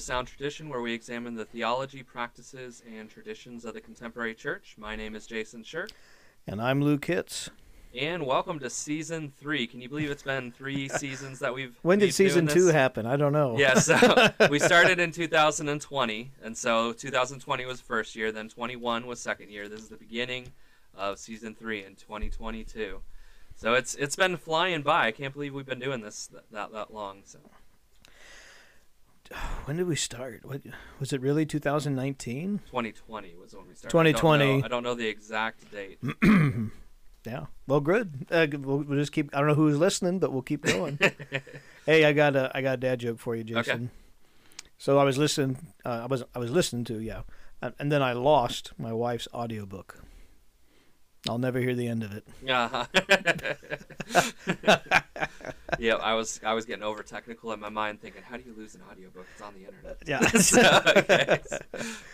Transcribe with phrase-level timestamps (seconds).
[0.00, 4.76] to Sound Tradition, where we examine the theology, practices, and traditions of the contemporary church.
[4.78, 5.90] My name is Jason Shirk.
[6.46, 7.50] And I'm Luke Hitz.
[7.94, 9.66] And welcome to season three.
[9.66, 11.78] Can you believe it's been three seasons that we've?
[11.82, 13.04] When did season two happen?
[13.04, 13.58] I don't know.
[13.58, 19.20] Yeah, so we started in 2020, and so 2020 was first year, then 21 was
[19.20, 19.68] second year.
[19.68, 20.46] This is the beginning
[20.96, 23.00] of season three in 2022.
[23.54, 25.08] So it's it's been flying by.
[25.08, 27.20] I can't believe we've been doing this that that, that long.
[27.24, 27.38] So
[29.64, 30.44] when did we start?
[30.44, 30.62] What
[30.98, 32.60] was it really 2019?
[32.66, 33.90] 2020 was when we started.
[33.90, 34.44] 2020.
[34.44, 35.98] I don't know, I don't know the exact date.
[37.26, 37.46] yeah.
[37.66, 38.26] Well, good.
[38.30, 39.34] Uh, we'll, we'll, just keep.
[39.34, 40.98] I don't know who's listening, but we'll keep going.
[41.86, 43.74] hey, I got a I got a dad joke for you, Jason.
[43.74, 43.88] Okay.
[44.78, 45.58] So I was listening.
[45.84, 47.22] Uh, I was I was listening to yeah,
[47.60, 50.02] and then I lost my wife's audiobook.
[51.28, 52.26] I'll never hear the end of it.
[52.48, 52.86] Uh-huh.
[55.78, 58.54] yeah, I was I was getting over technical in my mind, thinking, how do you
[58.56, 59.26] lose an audiobook?
[59.32, 59.98] It's on the internet.
[60.06, 60.20] Yeah.
[60.40, 61.40] so, okay.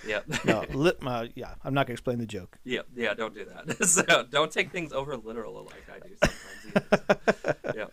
[0.06, 0.44] Yep.
[0.44, 2.58] No, li- uh, yeah, I'm not gonna explain the joke.
[2.64, 3.86] Yeah, yeah, don't do that.
[3.86, 7.14] so don't take things over literal like I do sometimes.
[7.14, 7.72] Either, so.
[7.77, 7.86] Yeah.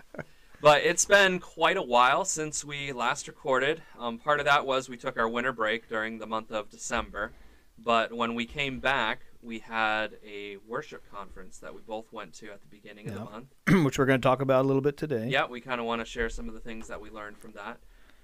[0.61, 3.83] But it's been quite a while since we last recorded.
[3.99, 7.33] Um, part of that was we took our winter break during the month of December.
[7.77, 12.51] But when we came back, we had a worship conference that we both went to
[12.51, 13.47] at the beginning of the month,
[13.85, 15.27] which we're going to talk about a little bit today.
[15.29, 17.51] Yeah, we kind of want to share some of the things that we learned from
[17.53, 17.77] that.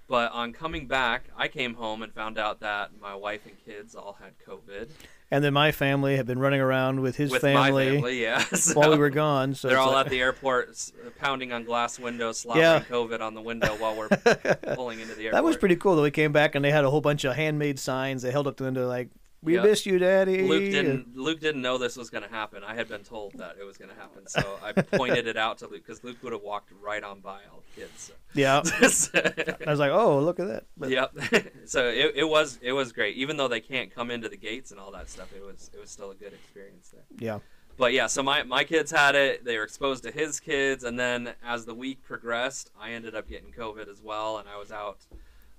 [0.09, 3.93] But on coming back, I came home and found out that my wife and kids
[3.93, 4.89] all had COVID.
[5.29, 8.73] And then my family had been running around with his with family, family yeah, so
[8.73, 9.53] while we were gone.
[9.53, 10.07] So they're all like...
[10.07, 10.75] at the airport,
[11.19, 12.79] pounding on glass windows, slapping yeah.
[12.79, 14.07] COVID on the window while we're
[14.73, 15.33] pulling into the airport.
[15.33, 15.95] That was pretty cool.
[15.95, 18.23] Though we came back and they had a whole bunch of handmade signs.
[18.23, 19.09] They held up the window like
[19.41, 19.63] we yep.
[19.63, 20.45] missed you, Daddy.
[20.47, 21.15] Luke didn't.
[21.15, 22.61] Luke didn't know this was going to happen.
[22.63, 25.59] I had been told that it was going to happen, so I pointed it out
[25.59, 27.91] to Luke because Luke would have walked right on by all the kids.
[28.01, 28.13] So.
[28.33, 28.61] Yeah.
[29.65, 30.89] I was like, "Oh, look at that." But...
[30.89, 31.13] Yep.
[31.65, 34.71] so it, it was it was great, even though they can't come into the gates
[34.71, 35.31] and all that stuff.
[35.33, 37.03] It was it was still a good experience there.
[37.17, 37.39] Yeah.
[37.77, 39.45] But yeah, so my, my kids had it.
[39.45, 43.29] They were exposed to his kids, and then as the week progressed, I ended up
[43.29, 44.97] getting COVID as well, and I was out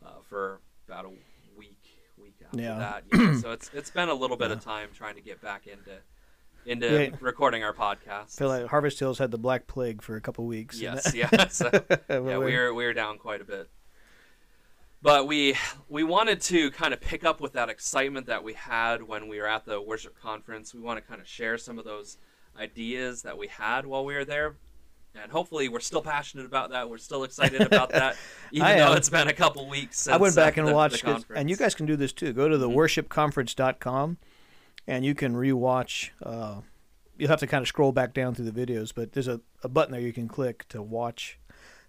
[0.05, 1.11] uh, for about a
[2.53, 2.79] yeah.
[2.79, 3.05] that.
[3.13, 3.39] You know?
[3.39, 4.57] so it's it's been a little bit yeah.
[4.57, 5.99] of time trying to get back into
[6.67, 7.17] into yeah.
[7.21, 8.35] recording our podcast.
[8.35, 10.81] I feel like Harvest Hills had the Black Plague for a couple weeks.
[10.81, 11.29] Yes, yeah.
[11.49, 11.71] So,
[12.11, 13.71] yeah, we were we were down quite a bit.
[15.03, 15.57] But we
[15.89, 19.39] we wanted to kind of pick up with that excitement that we had when we
[19.41, 20.75] were at the worship conference.
[20.75, 22.19] We want to kind of share some of those
[22.59, 24.57] ideas that we had while we were there,
[25.15, 26.89] and hopefully we're still passionate about that.
[26.89, 28.17] We're still excited about that,
[28.53, 30.01] even though it's been a couple weeks.
[30.01, 32.33] Since, I went back and the, watched, the and you guys can do this too.
[32.33, 32.79] Go to the mm-hmm.
[32.79, 34.19] worshipconference.com,
[34.87, 36.11] and you can rewatch.
[36.23, 36.61] Uh,
[37.19, 39.69] you'll have to kind of scroll back down through the videos, but there's a, a
[39.69, 41.39] button there you can click to watch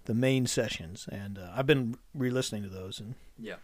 [0.06, 3.56] the main sessions, and uh, I've been re-listening to those, and yeah,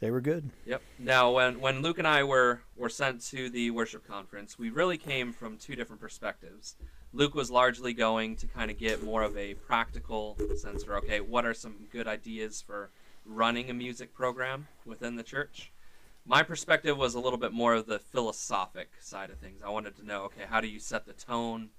[0.00, 0.50] they were good.
[0.66, 0.82] Yep.
[0.98, 4.98] Now, when when Luke and I were were sent to the worship conference, we really
[4.98, 6.76] came from two different perspectives.
[7.16, 11.18] Luke was largely going to kind of get more of a practical sense for okay,
[11.18, 12.90] what are some good ideas for
[13.24, 15.72] running a music program within the church?
[16.26, 19.62] My perspective was a little bit more of the philosophic side of things.
[19.64, 21.70] I wanted to know okay, how do you set the tone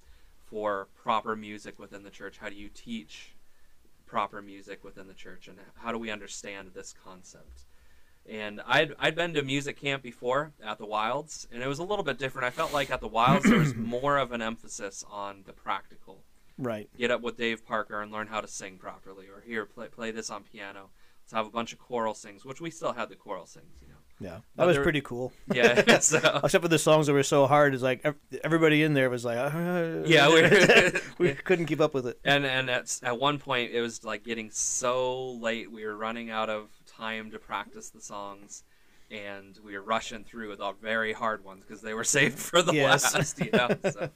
[0.50, 2.40] for proper music within the church?
[2.40, 3.36] How do you teach
[4.08, 5.48] proper music within the church?
[5.48, 7.66] And how do we understand this concept?
[8.30, 11.84] And I'd, I'd been to music camp before at the Wilds, and it was a
[11.84, 12.46] little bit different.
[12.46, 16.24] I felt like at the Wilds there was more of an emphasis on the practical.
[16.58, 16.90] Right.
[16.98, 20.12] Get up with Dave Parker and learn how to sing properly, or here play play
[20.12, 20.90] this on piano.
[21.24, 23.88] Let's have a bunch of choral sings, which we still had the choral sings, you
[23.88, 23.97] know.
[24.20, 25.32] Yeah, that but was pretty cool.
[25.54, 26.42] Yeah, so.
[26.44, 28.06] except for the songs that were so hard, it's like
[28.44, 32.20] everybody in there was like, uh, yeah, we we couldn't keep up with it.
[32.26, 36.32] And and at at one point it was like getting so late, we were running
[36.32, 38.64] out of time to practice the songs,
[39.12, 42.74] and we were rushing through the very hard ones because they were saved for the
[42.74, 43.14] yes.
[43.14, 43.40] last.
[43.40, 44.10] You know, so.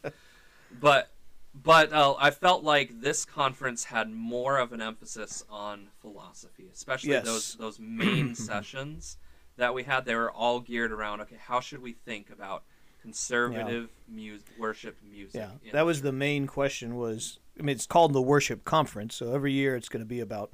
[0.79, 1.11] but
[1.53, 7.11] but uh, I felt like this conference had more of an emphasis on philosophy, especially
[7.11, 7.23] yes.
[7.23, 9.17] those those main sessions
[9.57, 10.05] that we had.
[10.05, 12.63] They were all geared around okay, how should we think about
[13.01, 14.15] conservative yeah.
[14.15, 15.35] music, worship music?
[15.35, 16.95] Yeah, that was the main question.
[16.95, 20.19] Was I mean, it's called the worship conference, so every year it's going to be
[20.19, 20.51] about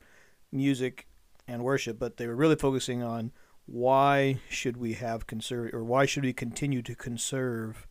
[0.51, 1.07] music
[1.47, 3.31] and worship, but they were really focusing on
[3.65, 7.87] why should we have conserve or why should we continue to conserve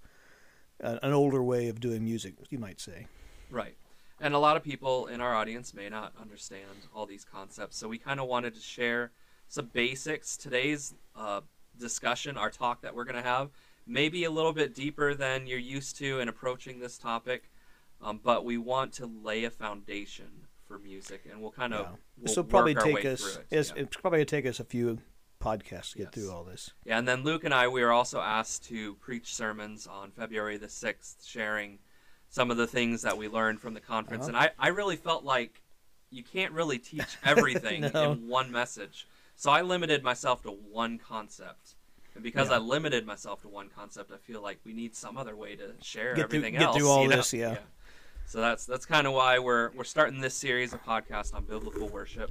[0.81, 3.07] an older way of doing music, you might say.
[3.51, 3.77] Right.
[4.21, 7.89] And a lot of people in our audience may not understand all these concepts, so
[7.89, 9.13] we kind of wanted to share
[9.49, 10.37] some basics.
[10.37, 11.41] Today's uh,
[11.79, 13.51] discussion, our talk that we're going to have,
[13.87, 17.51] may be a little bit deeper than you're used to in approaching this topic,
[18.03, 20.27] um, but we want to lay a foundation
[20.67, 21.91] for music, and we'll kind of yeah.
[22.17, 23.37] we'll this will probably take us.
[23.37, 23.47] It.
[23.51, 23.83] It's, yeah.
[23.83, 24.99] it's probably gonna take us a few
[25.41, 26.15] podcasts to get Yes.
[26.15, 26.71] through all this.
[26.85, 30.57] Yeah, and then Luke and I, we were also asked to preach sermons on February
[30.57, 31.79] the 6th, sharing
[32.29, 34.25] some of the things that we learned from the conference.
[34.25, 34.37] Uh-huh.
[34.37, 35.63] And I, I really felt like
[36.11, 38.13] you can't really teach everything No.
[38.13, 39.07] in one message.
[39.37, 41.75] So I limited myself to one concept.
[42.15, 42.57] And because Yeah.
[42.57, 45.75] I limited myself to one concept, I feel like we need some other way to
[45.83, 46.77] share Get through- everything get else.
[46.77, 47.17] through all you know?
[47.17, 47.59] this, yeah.
[48.27, 51.87] So that's that's kind of why we're we're starting this series of podcasts on biblical
[51.89, 52.31] worship.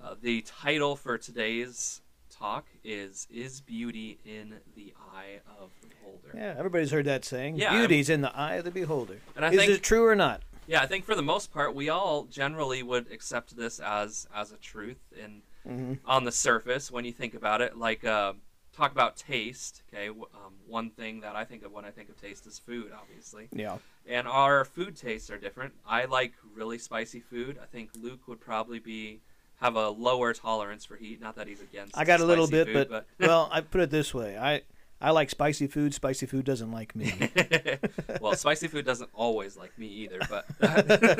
[0.00, 6.30] Uh, the title for today's talk is "Is Beauty in the Eye of the Beholder?"
[6.34, 7.56] Yeah, everybody's heard that saying.
[7.56, 9.18] Yeah, Beauty's in the eye of the beholder.
[9.34, 10.42] And I Is think- it true or not?
[10.68, 14.52] Yeah, I think for the most part, we all generally would accept this as as
[14.52, 15.98] a truth in Mhm.
[16.04, 17.76] on the surface when you think about it.
[17.76, 18.34] Like uh,
[18.72, 19.82] talk about taste.
[19.92, 22.92] Okay, um, one thing that I think of when I think of taste is food,
[22.92, 23.78] obviously, Yeah.
[24.06, 25.74] and our food tastes are different.
[25.86, 27.58] I like really spicy food.
[27.62, 29.20] I think Luke would probably be
[29.60, 31.20] have a lower tolerance for heat.
[31.20, 31.96] Not that he's against.
[31.96, 34.62] I got a little bit, food, but, well, I put it this way: I
[35.04, 35.92] I like spicy food.
[35.92, 37.12] Spicy food doesn't like me.
[38.22, 40.46] well, spicy food doesn't always like me either, but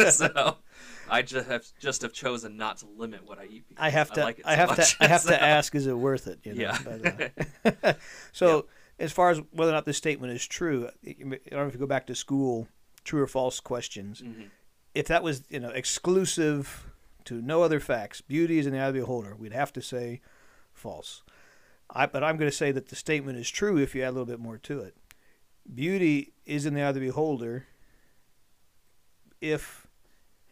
[0.10, 0.56] so
[1.10, 3.64] I just have just have chosen not to limit what I eat.
[3.76, 4.22] I have to.
[4.22, 4.96] I, like it so have much.
[4.96, 5.04] to.
[5.04, 6.38] I have So, to ask: Is it worth it?
[6.44, 7.28] You know?
[7.62, 7.92] Yeah.
[8.32, 8.64] So,
[8.98, 11.78] as far as whether or not this statement is true, I don't know if you
[11.78, 12.68] go back to school,
[13.04, 14.22] true or false questions.
[14.22, 14.46] Mhm.
[14.94, 16.86] If that was you know exclusive
[17.26, 19.82] to no other facts, beauty is in the eye of the beholder, we'd have to
[19.82, 20.22] say
[20.72, 21.22] false.
[21.94, 24.10] I, but I'm going to say that the statement is true if you add a
[24.12, 24.96] little bit more to it.
[25.72, 27.66] Beauty is in the eye of the beholder.
[29.40, 29.86] If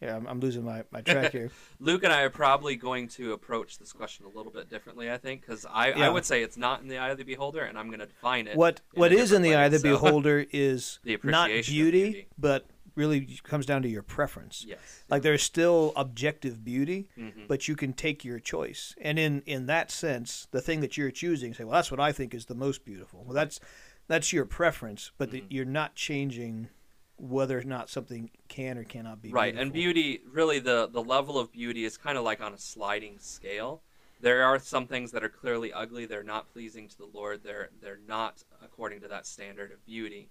[0.03, 1.49] yeah, I'm, I'm losing my, my track here.
[1.79, 5.09] Luke and I are probably going to approach this question a little bit differently.
[5.09, 7.61] I think because I, I would say it's not in the eye of the beholder,
[7.61, 8.57] and I'm going to define it.
[8.57, 12.27] what what in the way, eye of the so- beholder is The not beauty, beauty.
[12.37, 14.63] but really comes down to your preference.
[14.67, 15.03] Yes.
[15.09, 17.47] Like there's still objective beauty, Mhm.
[17.47, 18.93] but you can take your choice.
[19.01, 22.11] And in in that sense, the thing that you're choosing, say, well, that's what I
[22.11, 23.23] think is the most beautiful.
[23.23, 23.59] Well, that's
[24.07, 25.47] that's your preference, but the, Mhm.
[25.49, 26.69] you're not changing
[27.17, 31.37] whether or not something can or cannot be right and beauty really the the level
[31.37, 33.83] of beauty is kind of like on a sliding scale
[34.19, 37.69] there are some things that are clearly ugly they're not pleasing to the lord they're
[37.81, 40.27] they're not according to that standard of beauty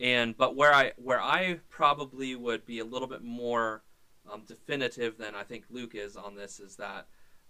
[0.00, 3.82] and but where i where i probably would be a little bit more
[4.32, 7.06] um, definitive than i think luke is on this is that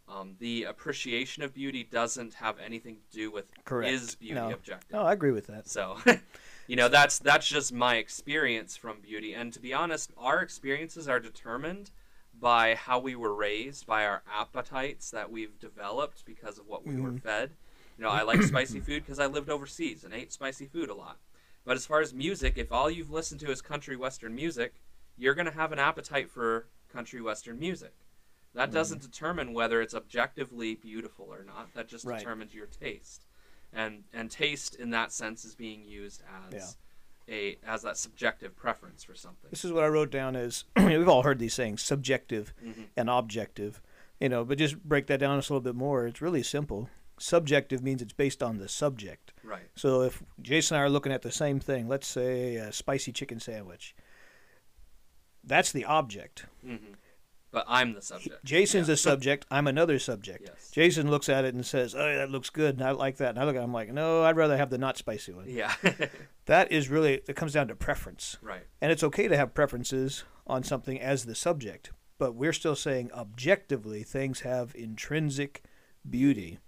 [0.06, 3.91] um, the appreciation of beauty doesn't have anything to do with Correct.
[3.91, 4.52] is beauty No.
[4.52, 5.67] objective No, I agree with that.
[5.67, 5.96] so,
[6.67, 9.32] you know, that's that's just my experience from beauty.
[9.32, 11.91] And to be honest, our experiences are determined
[12.38, 16.96] by how we were raised, by our appetites that we've developed because of what we
[16.96, 17.23] were Mhm.
[17.23, 17.50] fed.
[17.96, 20.94] You know, I like spicy food because I lived overseas and ate spicy food a
[20.94, 21.19] lot.
[21.64, 24.75] But as far as music, if all you've listened to is country western music,
[25.16, 27.94] you're going to have an appetite for country western music.
[28.55, 31.72] That doesn't determine whether it's objectively beautiful or not.
[31.75, 32.19] That just Right.
[32.19, 33.26] determines your taste.
[33.72, 36.22] And and taste in that sense is being used
[36.52, 36.76] as
[37.28, 39.50] a as that subjective preference for something.
[39.50, 42.86] This is what I wrote down as we've all heard these sayings, subjective Mhm.
[42.96, 43.81] and objective.
[44.20, 46.06] You know, but just break that down just a little bit more.
[46.06, 46.88] It's really simple.
[47.18, 49.32] Subjective means it's based on the subject.
[49.42, 49.68] Right.
[49.76, 53.12] So if Jason and I are looking at the same thing, let's say a spicy
[53.12, 53.94] chicken sandwich,
[55.44, 56.46] that's the object.
[56.64, 56.76] hmm
[57.52, 58.44] But I'm the subject.
[58.44, 58.94] Jason's Yeah.
[58.94, 59.46] a subject.
[59.50, 60.42] I'm another subject.
[60.46, 60.70] Yes.
[60.72, 63.38] Jason looks at it and says, "Oh, that looks good, and I like that." And
[63.38, 65.72] I look at, it, I'm like, "No, I'd rather have the not spicy one." Yeah.
[66.46, 68.64] That is really it comes down to preference, right.
[68.82, 73.10] and it's okay to have preferences on something as the subject, but we're still saying
[73.14, 75.62] objectively things have intrinsic
[76.10, 76.58] beauty.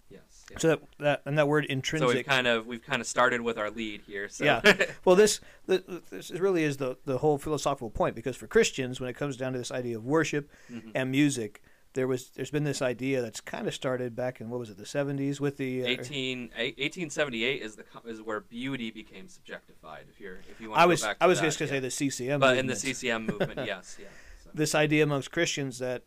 [0.51, 0.59] Yeah.
[0.59, 2.09] So that, that and that word So intrinsic.
[2.15, 4.29] we've kind of we've kind of started with our lead here.
[4.29, 4.61] So Yeah.
[5.05, 9.17] Well, this this really is the the whole philosophical point because for Christians, when it
[9.17, 10.93] comes down to this idea of worship Mhm.
[10.95, 11.63] and music,
[11.95, 14.77] there was there's been this idea that's kind of started back in what was it
[14.77, 20.03] the 70s with the uh, 18, 1878 is the is where beauty became subjectified.
[20.09, 21.59] If you're if you want I to was go back to I was that, just
[21.59, 21.77] gonna yeah.
[21.77, 22.77] say the CCM, but in the.
[22.77, 24.07] CCM movement, yes, yeah.
[24.45, 26.05] So, this idea amongst Christians that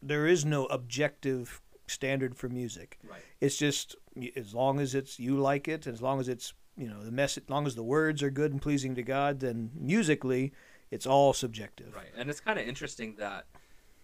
[0.00, 1.60] there is no objective
[1.90, 2.98] standard for music.
[3.08, 3.22] right.
[3.40, 3.96] It's just
[4.36, 7.44] as long as it's you like it, as long as it's you know the message,
[7.44, 10.52] as long as the words are good and pleasing to God, then musically,
[10.90, 11.94] it's all subjective.
[11.94, 12.12] Right.
[12.16, 13.46] And it's kind of interesting that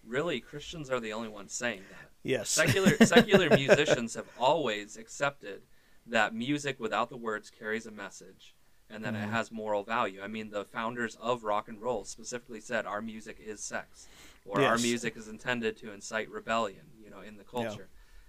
[0.05, 2.09] really Christians are the only ones saying that.
[2.23, 2.49] Yes.
[2.49, 5.61] Secular secular musicians have always accepted
[6.05, 8.55] that music without the words carries a message
[8.89, 9.23] and that Mhm.
[9.25, 10.21] it has moral value.
[10.21, 14.07] I mean, the founders of rock and roll specifically said our music is sex
[14.45, 17.87] or our music is intended to incite rebellion, you know, in the culture.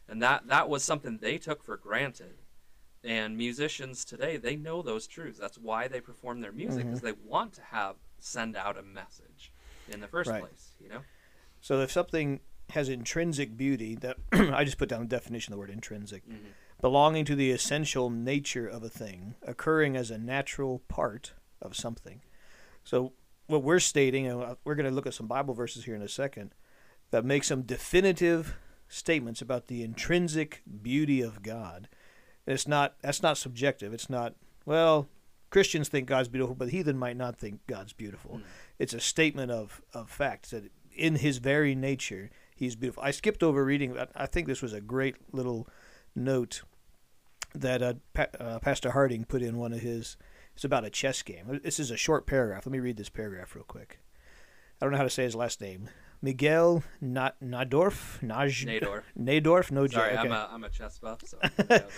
[0.09, 2.39] And that that was something they took for granted.
[3.05, 5.39] And musicians today, they know those truths.
[5.39, 9.53] That's why they perform their music because they want to have send out a message
[9.89, 10.41] in the first Right.
[10.41, 11.01] place, you know?
[11.61, 15.61] So if something has intrinsic beauty that I just put down the definition of the
[15.61, 16.53] word intrinsic, Mhm.
[16.81, 22.21] belonging to the essential nature of a thing, occurring as a natural part of something.
[22.85, 23.13] So
[23.47, 26.03] what we're stating, and uh, we're going to look at some Bible verses here in
[26.03, 26.55] a second,
[27.11, 28.57] that makes them definitive
[28.89, 31.89] statements about the intrinsic beauty of God.
[32.47, 33.93] And it's not that's not subjective.
[33.93, 35.09] It's not well.
[35.51, 38.37] Christians think God's beautiful, but heathen might not think God's beautiful.
[38.37, 38.43] Mm.
[38.79, 43.03] It's a statement of of fact that in His very nature, He's beautiful.
[43.03, 43.97] I skipped over reading.
[43.99, 45.69] I- I think this was a great little
[46.15, 46.63] note
[47.55, 50.17] that uh, pa- uh, Pastor Harding put in one of his.
[50.55, 51.61] It's about a chess game.
[51.63, 52.67] This is a short paragraph.
[52.67, 54.01] Let me read this paragraph real quick.
[54.81, 55.89] I don't know how to say his last name.
[56.23, 58.21] Miguel Na- Nadorf?
[58.23, 59.03] Naj- Nador.
[59.19, 59.71] Nadorf?
[59.71, 60.19] No, J- Sorry, okay.
[60.21, 61.39] I'm a I'm a chess buff, so.
[61.43, 61.89] I don't know the name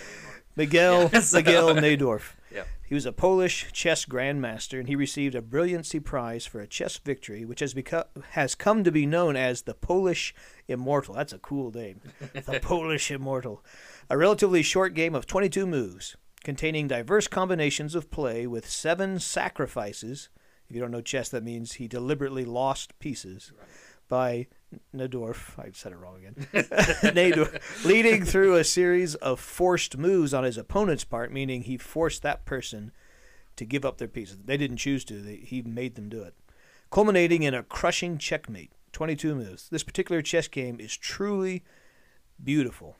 [0.55, 2.33] Miguel Yeah, so- Miguel Nadorf.
[2.53, 2.67] Yep.
[2.85, 6.97] He was a Polish chess grandmaster, and he received a brilliancy prize for a chess
[6.97, 10.35] victory, which has become has come to be known as the Polish
[10.67, 11.15] Immortal.
[11.15, 12.01] That's a cool name,
[12.33, 13.63] the Polish Immortal.
[14.09, 20.27] A relatively short game of 22 moves, containing diverse combinations of play with seven sacrifices.
[20.69, 23.67] If you don't know chess, that means he deliberately lost pieces Right.
[24.11, 24.47] By
[24.93, 25.57] Nadorf.
[25.57, 26.35] I said it wrong again.
[26.53, 32.21] Najdorf, leading through a series of forced moves on his opponent's part, meaning he forced
[32.23, 32.91] that person
[33.55, 34.37] to give up their pieces.
[34.43, 36.33] They didn't choose to, they, he made them do it.
[36.91, 38.73] Culminating in a crushing checkmate.
[38.91, 39.69] 22 moves.
[39.69, 41.63] This particular chess game is truly
[42.43, 42.97] beautiful.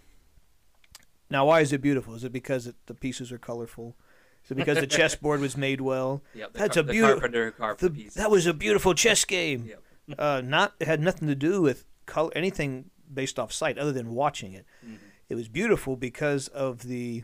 [1.30, 2.16] Now, why is it beautiful?
[2.16, 3.98] Is it because it, the pieces are colorful?
[4.46, 6.24] Is it because the chessboard was made well?
[6.36, 8.14] Yep, the, That's car- a beautiful- carpenter who The- the, pieces.
[8.14, 9.66] that was a beautiful chess game.
[9.68, 9.84] Yep.
[10.18, 14.12] Uh, not it had nothing to do with color, anything based off sight other than
[14.12, 14.66] watching it.
[14.86, 14.98] Mhm.
[15.30, 17.24] It was beautiful because of the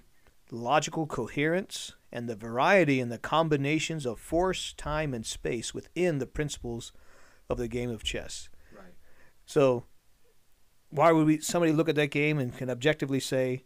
[0.52, 6.26] logical coherence and the variety and the combinations of force, time, and space within the
[6.28, 6.94] principles
[7.50, 8.50] of the game of chess.
[8.74, 8.94] Right.
[9.46, 9.86] So,
[10.90, 13.66] why would we somebody look at that game and can objectively say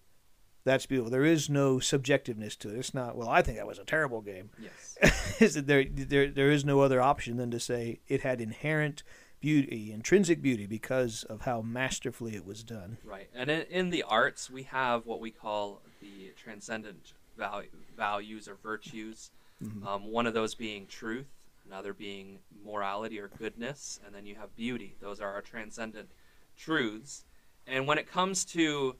[0.63, 1.11] that's beautiful?
[1.11, 2.77] There is no subjectiveness to it.
[2.77, 3.15] It's not.
[3.15, 4.49] Well, I think that was a terrible game.
[4.59, 5.37] Yes.
[5.41, 9.03] is that there, there there is no other option than to say it had inherent
[9.39, 12.97] beauty, intrinsic beauty, because of how masterfully it was done.
[13.03, 13.27] Right.
[13.33, 18.55] And in, in the arts, we have what we call the transcendent value, values or
[18.61, 19.31] virtues.
[19.63, 19.85] Mhm.
[19.85, 21.27] Um, one of those being truth,
[21.67, 24.95] another being morality or goodness, and then you have beauty.
[24.99, 26.09] Those are our transcendent
[26.57, 27.25] truths.
[27.67, 28.95] And when it comes to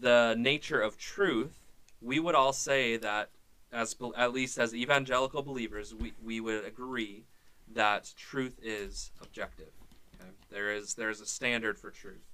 [0.00, 1.58] the nature of truth,
[2.00, 3.30] we would all say that,
[3.72, 7.24] as at least as evangelical believers, we, we would agree
[7.74, 9.70] that truth is objective.
[10.20, 10.30] Okay?
[10.50, 12.24] There is there is a standard for truth.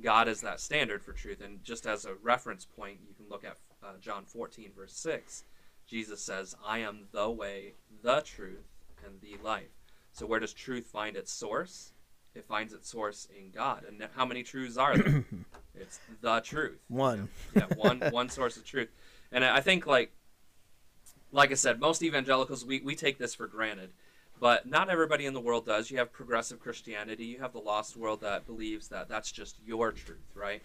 [0.00, 1.40] God is that standard for truth.
[1.44, 5.44] And just as a reference point, you can look at uh, John 14, verse 6.
[5.86, 8.68] Jesus says, I am the way, the truth,
[9.04, 9.70] and the life.
[10.12, 11.92] So, where does truth find its source?
[12.34, 13.84] It finds its source in God.
[13.88, 15.24] And how many truths are there?
[15.74, 16.78] it's the truth.
[16.88, 17.28] One.
[17.54, 18.88] Yeah, one one source of truth.
[19.32, 20.12] And I think like
[21.32, 23.90] like I said, most evangelicals we, we take this for granted.
[24.40, 25.90] But not everybody in the world does.
[25.90, 27.24] You have progressive Christianity.
[27.24, 30.62] You have the lost world that believes that that's just your truth, right?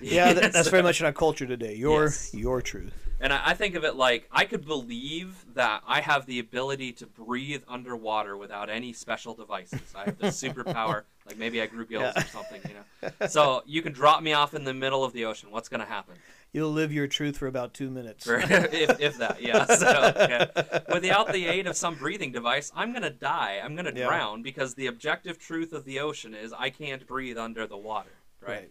[0.00, 1.74] Yeah, that, that's very much in our culture today.
[1.76, 2.34] Your Yes.
[2.34, 2.92] your truth.
[3.20, 6.92] and I, I think of it like I could believe that I have the ability
[6.94, 9.80] to breathe underwater without any special devices.
[9.94, 12.22] I have the superpower, like maybe I grew gills Yeah.
[12.22, 13.26] or something, you know.
[13.28, 15.50] So you can drop me off in the middle of the ocean.
[15.50, 16.14] What's going to happen?
[16.52, 18.24] You'll live your truth for about two minutes.
[18.24, 19.64] For, if, if that, yeah.
[19.76, 20.80] So, yeah.
[20.92, 23.60] Without the aid of some breathing device, I'm going to die.
[23.62, 24.06] I'm going to Yeah.
[24.06, 28.12] drown because the objective truth of the ocean is I can't breathe under the water,
[28.40, 28.70] right?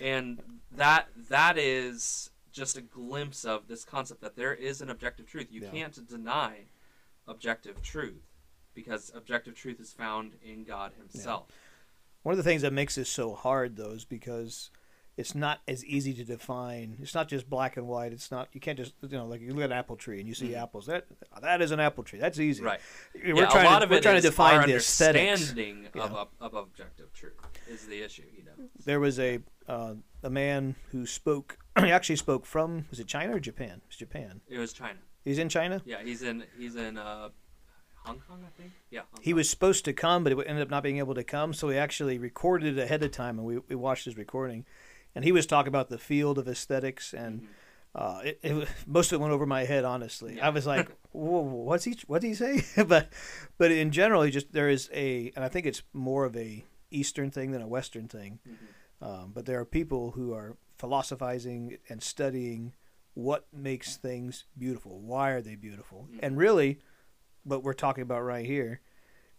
[0.00, 0.40] And
[0.72, 5.48] that that is just a glimpse of this concept that there is an objective truth.
[5.50, 5.70] You Yeah.
[5.70, 6.66] can't deny
[7.26, 8.22] objective truth
[8.74, 11.48] because objective truth is found in God Himself.
[12.22, 14.70] One of the things that makes this so hard, though, is because
[15.16, 16.96] it's not as easy to define.
[17.00, 18.12] It's not just black and white.
[18.12, 18.48] It's not.
[18.52, 20.48] You can't just you know like you look at an apple tree and you see
[20.48, 20.62] Mhm.
[20.62, 20.86] apples.
[20.86, 21.06] That
[21.40, 22.18] that is an apple tree.
[22.18, 22.62] That's easy.
[22.62, 22.80] Right.
[23.14, 25.88] We're yeah, trying a lot to, of we're it trying is to define the understanding
[25.94, 27.34] of, of, of objective truth
[27.68, 28.24] is the issue.
[28.36, 28.68] You know.
[28.84, 31.58] There was a uh, a man who spoke.
[31.80, 33.80] He actually spoke from was it China or Japan?
[33.82, 34.40] It was Japan.
[34.48, 34.98] It was China.
[35.24, 35.82] He's in China.
[35.84, 37.30] Yeah, he's in he's in uh,
[38.04, 38.72] Hong Kong, I think.
[38.90, 39.02] Yeah.
[39.22, 41.52] He was supposed to come, but he ended up not being able to come.
[41.54, 44.66] So he actually recorded it ahead of time, and we, we watched his recording.
[45.14, 47.46] And he was talking about the field of aesthetics, and Mhm.
[47.94, 49.84] uh, it, it most of it went over my head.
[49.84, 50.46] Honestly, Yeah.
[50.46, 51.96] I was like, "What's he?
[52.06, 53.08] What did he say?" but
[53.58, 56.64] but in general, he just there is a, and I think it's more of a
[56.90, 58.40] Eastern thing than a Western thing.
[58.46, 59.06] Mhm.
[59.06, 62.72] Um, but there are people who are philosophizing and studying
[63.14, 65.00] what makes things beautiful.
[65.00, 66.08] Why are they beautiful?
[66.12, 66.18] Mhm.
[66.22, 66.78] And really,
[67.44, 68.80] what we're talking about right here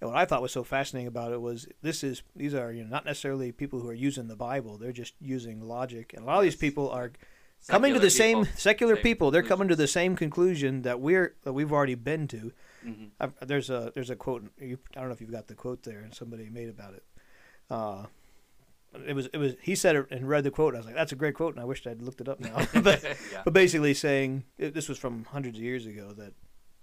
[0.02, 2.84] And what I thought was so fascinating about it was this is these are you
[2.84, 6.14] know not necessarily people who are using the Bible; they're just using logic.
[6.14, 7.12] And a lot of these people are
[7.68, 9.32] coming to Secular the same secular same people.
[9.32, 12.52] They're coming to the same conclusion that we're that we've already been to.
[12.86, 13.10] Mhm.
[13.20, 14.44] i there's a there's a quote.
[14.60, 17.04] You, I don't know if you've got the quote there, and somebody made about it.
[17.70, 18.06] Uh,
[19.08, 20.74] it was it was he said it and read the quote.
[20.74, 22.40] And I was like, that's a great quote, and I wished I'd looked it up
[22.40, 22.66] now.
[22.82, 23.42] but yeah.
[23.44, 26.34] but basically saying it, this was from hundreds of years ago that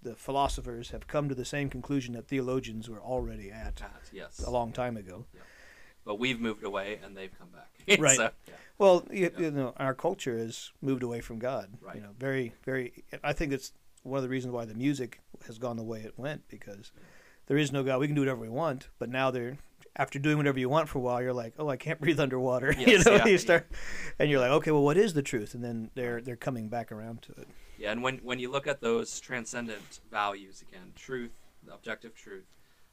[0.03, 3.83] the philosophers have come to the same conclusion that theologians were already at
[4.13, 4.41] yes.
[4.41, 5.27] a long time ago.
[6.05, 7.69] But we've moved away and they've come back.
[8.01, 8.17] Right.
[8.17, 8.55] So, yeah.
[8.79, 9.41] Well, you, Yeah.
[9.41, 11.71] you know, our culture has moved away from God.
[11.81, 11.97] Right.
[11.97, 13.05] You know, very, very.
[13.25, 16.15] I think it's one of the reasons why the music has gone the way it
[16.17, 16.93] went because
[17.47, 17.99] there is no God.
[18.01, 19.59] We can do whatever we want, but now they're
[19.97, 22.73] after doing whatever you want for a while, you're like, oh, I can't breathe underwater.
[22.79, 23.71] you know, yeah, you start,
[24.19, 25.55] and you're like, okay, well, what is the truth?
[25.55, 27.49] And then they're they're coming back around to it.
[27.83, 31.33] Yeah, and when when you look at those transcendent values again, truth,
[31.69, 32.47] objective truth,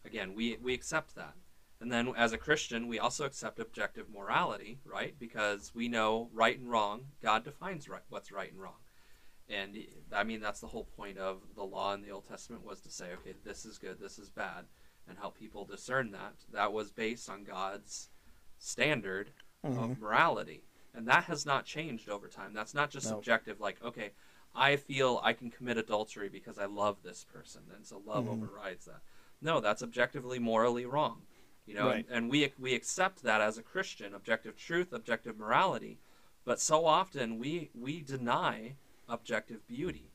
[0.03, 1.35] again, we we accept that.
[1.79, 5.13] And then as a Christian, we also accept objective morality, right?
[5.19, 7.05] Because we know right and wrong.
[7.21, 8.81] God defines right, what's right and wrong.
[9.47, 9.77] And
[10.11, 12.89] I mean that's the whole point of the law in the Old Testament was to
[12.89, 14.65] say, okay, this is good, this is bad,
[15.07, 16.33] and help people discern that.
[16.51, 18.09] That was based on God's
[18.57, 19.77] standard Mhm.
[19.77, 20.63] of morality.
[20.95, 22.53] And that has not changed over time.
[22.53, 24.13] That's not just subjective, like, okay,
[24.55, 28.31] I feel I can commit adultery because I love this person, and so love Mhm.
[28.31, 29.01] overrides that.
[29.41, 31.25] No, that's objectively morally wrong.
[31.65, 32.05] You know, Right.
[32.07, 35.99] and, and we we accept that as a Christian, objective truth, objective morality,
[36.45, 38.75] but so often we we deny
[39.07, 40.11] objective beauty.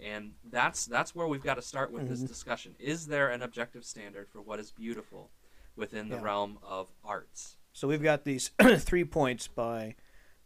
[0.00, 2.28] And that's that's where we've got to start with this Mhm.
[2.28, 2.74] discussion.
[2.78, 5.30] Is there an objective standard for what is beautiful
[5.76, 6.22] within the Yeah.
[6.22, 7.56] realm of arts?
[7.72, 9.94] So we've got these three points by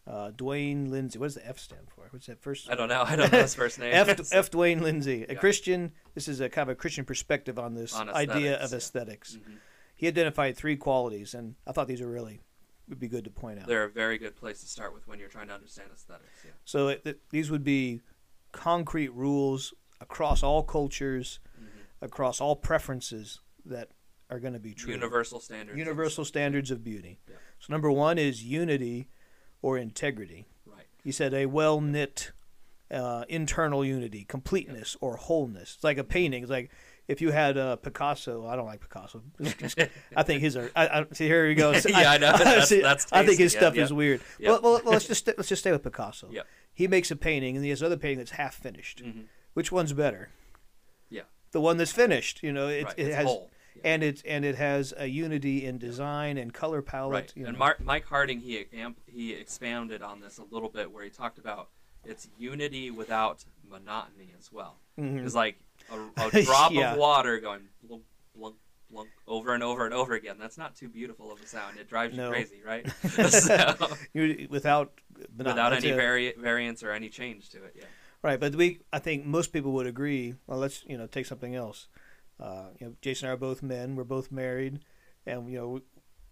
[0.09, 1.19] uh, Duane Lindsey.
[1.19, 2.07] What does the F stand for?
[2.11, 2.71] What's that first?
[2.71, 3.03] I don't know.
[3.07, 3.93] I don't know his first name.
[3.93, 4.51] F, F.
[4.51, 5.39] Duane Lindsey, a Yeah.
[5.39, 5.93] Christian.
[6.15, 8.77] This is a kind of a Christian perspective on this On idea aesthetics, of yeah.
[8.79, 9.37] aesthetics.
[9.37, 9.57] Mhm.
[9.95, 12.41] He identified three qualities, and I thought these are really
[12.89, 13.67] would be good to point out.
[13.67, 16.31] They're a very good place to start with when you're trying to understand aesthetics.
[16.45, 16.53] Yeah.
[16.65, 18.01] So it, th- these would be
[18.53, 21.67] concrete rules across all cultures, Mhm.
[22.01, 23.91] across all preferences that
[24.31, 24.93] are going to be true.
[24.95, 25.77] Universal standards.
[25.79, 27.19] Universal standards of beauty.
[27.29, 27.37] Yeah.
[27.59, 29.09] So number one is unity
[29.63, 30.47] or integrity.
[30.67, 30.87] Right.
[31.03, 32.33] He said a well knit
[32.91, 35.75] uh, internal unity, completeness or wholeness.
[35.77, 36.43] It's like a painting.
[36.43, 36.71] It's like
[37.09, 38.47] if you had uh, Picasso.
[38.47, 39.23] I don't like Picasso.
[40.17, 40.71] I think his are.
[40.77, 41.85] I, I, see, here he goes.
[41.89, 42.33] Yeah, I know.
[42.37, 44.21] That's- see, that's I think his stuff is weird.
[44.41, 46.29] Well, well, let's just let's just stay with Picasso.
[46.31, 46.43] Yeah.
[46.75, 49.03] He makes a painting, and he has another painting that's half finished.
[49.05, 49.25] Mhm.
[49.55, 50.29] Which one's better?
[51.11, 51.23] Yeah.
[51.51, 52.43] The one that's finished.
[52.43, 52.95] You know, it, right.
[52.97, 53.51] it it's has whole.
[53.85, 57.13] And it and it has a unity in design and color palette.
[57.13, 57.33] right.
[57.37, 57.59] you And know.
[57.59, 58.65] Mark, Mike Harding he
[59.07, 61.69] he expounded on this a little bit where he talked about
[62.05, 64.79] it's unity without monotony as well.
[64.99, 65.25] Mhm.
[65.25, 65.57] It's like
[65.93, 66.93] a, a drop Yeah.
[66.93, 68.57] of water going blunk, blunk,
[68.91, 70.37] blunk over and over and over again.
[70.39, 71.79] That's not too beautiful of a sound.
[71.79, 72.89] It drives you crazy, right?
[73.31, 73.77] so,
[74.49, 74.93] without
[75.37, 77.75] without any vari- variance or any change to it.
[77.77, 77.85] Yeah.
[78.23, 80.35] Right, but we I think most people would agree.
[80.47, 81.89] Well, let's you know take something else.
[82.41, 83.97] Uh, you know, Jason and I are both men.
[83.97, 84.81] We're both married,
[85.27, 85.81] and you know,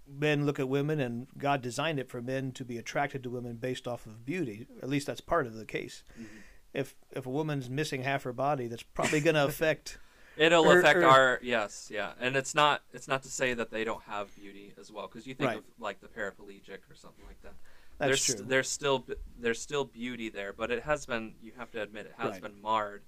[0.09, 3.57] men look at women, and God designed it for men to be attracted to women
[3.57, 4.67] based off of beauty.
[4.83, 6.05] At least that's part of the case.
[6.19, 6.27] Mhm.
[6.73, 9.99] If if a woman's missing half her body, that's probably going to affect.
[10.37, 13.71] It'll Or- affect or- our yes, yeah, and it's not it's not to say that
[13.71, 15.59] they don't have beauty as well, because you think Right.
[15.59, 17.55] of like the paraplegic or something like that.
[17.99, 18.45] That's there's true.
[18.47, 19.07] there's still
[19.39, 22.43] there's still beauty there, but it has been you have to admit it has Right.
[22.43, 23.03] been marred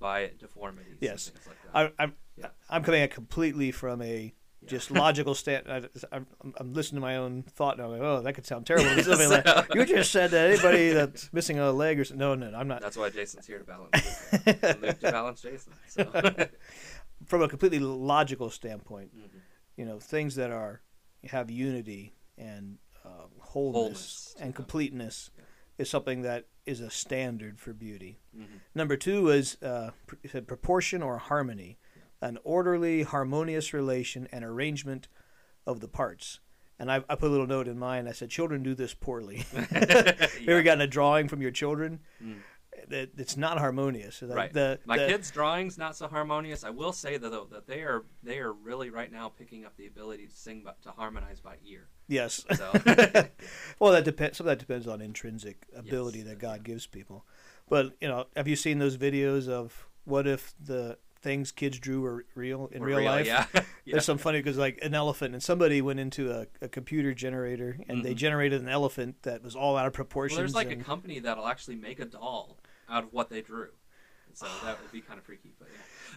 [0.00, 0.96] by deformities.
[1.00, 1.30] Yes.
[1.46, 1.92] like that.
[1.98, 2.46] I, I'm Yeah.
[2.68, 4.32] I'm coming at completely from a
[4.62, 4.68] Yeah.
[4.68, 5.66] just logical stand.
[5.70, 5.82] I,
[6.12, 6.26] I'm,
[6.58, 7.88] I'm listening to my own thought now.
[7.88, 8.90] Like, oh, that could sound terrible.
[9.28, 12.18] Like, you just said that anybody that's missing a leg or something.
[12.18, 12.80] No, no, I'm not.
[12.82, 14.32] That's why Jason's here to balance.
[14.82, 15.72] Luke, to balance Jason.
[15.88, 16.04] So.
[17.26, 19.28] From a completely logical standpoint, Mhm.
[19.76, 20.80] you know, things that are
[21.24, 23.08] have unity and uh,
[23.38, 25.44] wholeness, Wholeness, and completeness Yeah.
[25.78, 28.20] is something that is a standard for beauty.
[28.36, 28.60] Mhm.
[28.74, 31.78] Number two is uh, pr- proportion or harmony,
[32.22, 35.08] an orderly, harmonious relation and arrangement
[35.66, 36.40] of the parts.
[36.78, 38.08] And I, I put a little note in mine.
[38.08, 42.00] I said, "Children do this poorly." Have you ever gotten a drawing from your children
[42.24, 42.36] Mm.
[42.88, 44.22] that it's not harmonious?
[44.22, 44.50] Right.
[44.52, 46.64] The, My the- kids' drawings not so harmonious.
[46.64, 49.86] I will say though that they are they are really right now picking up the
[49.88, 51.88] ability to sing but to harmonize by ear.
[52.10, 52.44] Yes.
[52.56, 52.72] So
[53.78, 54.36] well, that depends.
[54.38, 57.24] Some of that depends on intrinsic ability Yes, that God gives people.
[57.68, 62.00] But you know, have you seen those videos of what if the things kids drew
[62.00, 63.26] were real in we're real, life?
[63.26, 63.46] yeah.
[63.54, 63.62] yeah.
[63.86, 67.78] There's some funny because like an elephant, and somebody went into a, a computer generator
[67.88, 68.16] and they Mhm.
[68.16, 70.36] generated an elephant that was all out of Well, proportion.
[70.38, 73.68] there's like a company that'll actually make a doll out of what they drew.
[74.32, 75.68] So that would be kind of freaky, but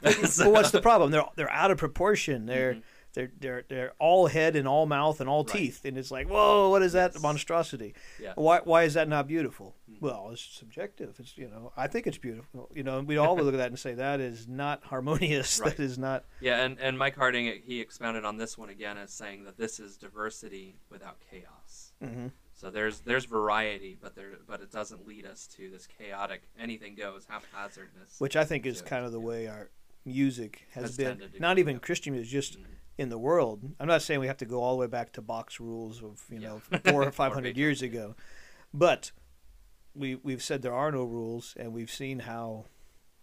[0.03, 0.13] yeah.
[0.37, 1.11] But what's the problem?
[1.11, 2.45] They're they're out of proportion.
[2.45, 2.81] They're Mhm.
[3.13, 5.53] They're they're they're all head and all mouth and all Right.
[5.55, 7.21] teeth, and it's like, whoa, what is that Yes.
[7.21, 7.93] monstrosity?
[8.19, 8.33] Yeah.
[8.35, 9.75] Why why is that not beautiful?
[9.89, 10.01] Mhm.
[10.01, 11.15] Well, it's subjective.
[11.19, 12.69] It's you know, I think it's beautiful.
[12.73, 15.59] You know, we all look at that and say that is not harmonious.
[15.63, 15.75] Right.
[15.77, 16.25] That is not.
[16.41, 19.79] Yeah, and, and Mike Harding he expounded on this one again as saying that this
[19.79, 21.93] is diversity without chaos.
[22.03, 22.27] Mm-hmm.
[22.55, 26.95] So there's there's variety, but there but it doesn't lead us to this chaotic anything
[26.95, 28.19] goes haphazardness.
[28.19, 29.69] Which I think is kind of the way our
[30.05, 31.21] music has, Has been.
[31.39, 31.79] Not even.
[31.79, 32.65] Christian music, just Mhm.
[32.97, 33.63] In the world.
[33.79, 36.21] I'm not saying we have to go all the way back to box rules of
[36.29, 36.47] you Yeah.
[36.49, 38.15] know four or five hundred years ago,
[38.73, 39.11] but
[39.95, 42.65] we we've said there are no rules, and we've seen how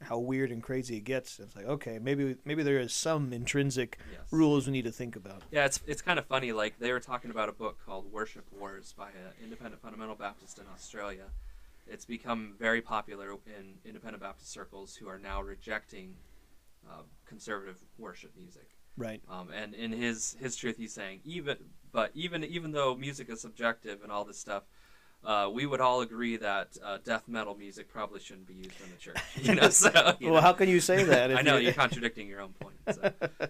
[0.03, 1.39] how weird and crazy it gets.
[1.39, 4.21] It's like okay, maybe maybe there is some intrinsic Yes.
[4.33, 5.43] rules we need to think about.
[5.51, 6.53] Yeah, it's it's kind of funny.
[6.53, 10.59] Like they were talking about a book called Worship Wars by an independent fundamental Baptist
[10.59, 11.27] in Australia.
[11.87, 16.15] It's become very popular in independent Baptist circles who are now rejecting
[16.89, 18.69] uh, conservative worship music.
[18.97, 19.23] Right.
[19.29, 21.57] Um, and in his his truth, he's saying even
[21.93, 24.65] but even even though music is subjective and all this stuff,
[25.25, 28.91] uh, we would all agree that uh, death metal music probably shouldn't be used in
[28.91, 29.19] the church.
[29.43, 30.41] You know, so you well, know.
[30.43, 31.31] how can you say that?
[31.31, 32.77] if I know you- you're contradicting your own point.
[32.93, 33.13] So.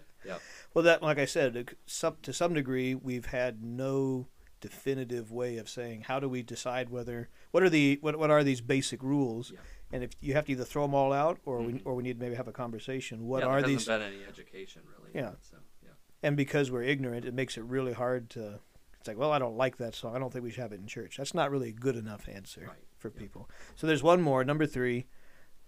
[0.72, 4.28] Well, that like I said, some, to some degree, we've had no
[4.60, 8.44] definitive way of saying how do we decide whether what are the what what are
[8.44, 9.58] these basic rules, Yeah.
[9.90, 11.82] and if you have to either throw them all out or we Mhm.
[11.84, 13.26] or we need to maybe have a conversation.
[13.26, 13.86] What yeah, are these?
[13.86, 14.99] been any education really.
[15.14, 15.32] Yeah.
[15.42, 15.90] So yeah.
[16.22, 18.60] And because we're ignorant, it makes it really hard to.
[18.98, 20.14] It's like, well, I don't like that song.
[20.14, 21.16] I don't think we should have it in church.
[21.16, 22.76] That's not really a good enough answer Right.
[22.98, 23.18] for Yeah.
[23.18, 23.48] people.
[23.74, 25.06] So there's one more, number three.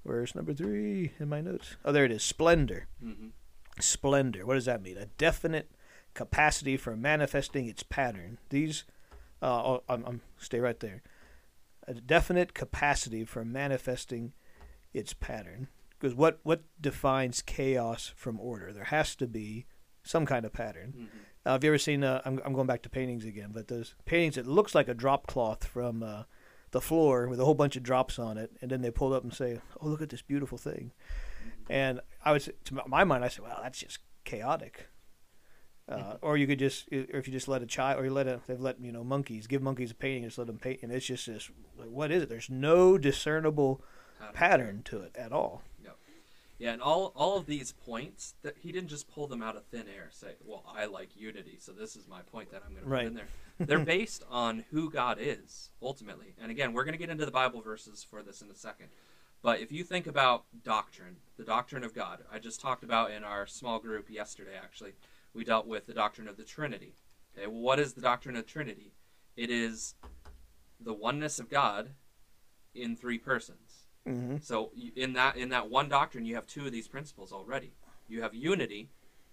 [0.02, 1.76] Where's number three in my notes?
[1.84, 2.22] Oh, there it is.
[2.22, 2.88] Splendor.
[3.00, 3.28] hmm
[3.80, 4.44] Splendor.
[4.44, 4.98] What does that mean?
[4.98, 5.70] A definite
[6.12, 8.36] capacity for manifesting its pattern.
[8.50, 8.84] These,
[9.40, 11.02] uh, oh, I'm, I'm stay right there.
[11.88, 14.34] A definite capacity for manifesting
[14.92, 15.68] its pattern.
[16.02, 18.72] Because what what defines chaos from order?
[18.72, 19.66] There has to be
[20.02, 20.92] some kind of pattern.
[20.96, 21.04] hmm
[21.46, 22.02] Uh, have you ever seen?
[22.02, 24.94] Uh, I'm I'm going back to paintings again, but those paintings it looks like a
[24.94, 26.24] drop cloth from uh,
[26.72, 29.22] the floor with a whole bunch of drops on it, and then they pull up
[29.22, 30.90] and say, "Oh, look at this beautiful thing."
[31.70, 34.88] And I would, say, to my mind, I said, "Well, that's just chaotic."
[35.88, 38.26] Uh, or you could just, or if you just let a child, or you let
[38.26, 40.80] a, they've let you know monkeys give monkeys a painting, and just let them paint,
[40.82, 41.50] and it's just this.
[41.76, 42.28] Like, what is it?
[42.28, 43.82] There's no discernible
[44.32, 45.62] pattern to it at all.
[46.62, 49.64] Yeah, and all all of these points that he didn't just pull them out of
[49.64, 50.10] thin air.
[50.12, 53.04] Say, well, I like unity, so this is my point that I'm going to put
[53.04, 53.26] in there.
[53.58, 56.36] They're based on who God is ultimately.
[56.40, 58.90] And again, we're going to get into the Bible verses for this in a second.
[59.42, 63.24] But if you think about doctrine, the doctrine of God, I just talked about in
[63.24, 64.52] our small group yesterday.
[64.56, 64.92] Actually,
[65.34, 66.94] we dealt with the doctrine of the Trinity.
[67.36, 68.92] Okay, well, what is the doctrine of Trinity?
[69.36, 69.96] It is
[70.78, 71.90] the oneness of God
[72.72, 73.71] in three persons.
[74.06, 77.72] Hmm So in that in that one doctrine, you have two of these principles already.
[78.08, 78.90] You have unity,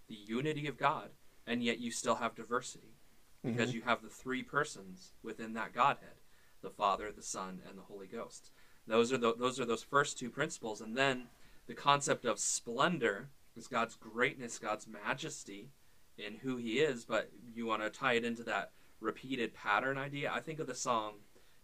[0.07, 1.09] the unity of God,
[1.47, 2.95] and yet you still have diversity
[3.43, 6.21] because you have the three persons within that Godhead:
[6.61, 8.51] the Father, the Son, and the Holy Ghost.
[8.85, 11.27] Those are the, those are those first two principles, and then
[11.67, 15.69] the concept of splendor is God's greatness, God's majesty
[16.17, 17.05] in who He is.
[17.05, 20.31] But you want to tie it into that repeated pattern idea.
[20.33, 21.13] I think of the song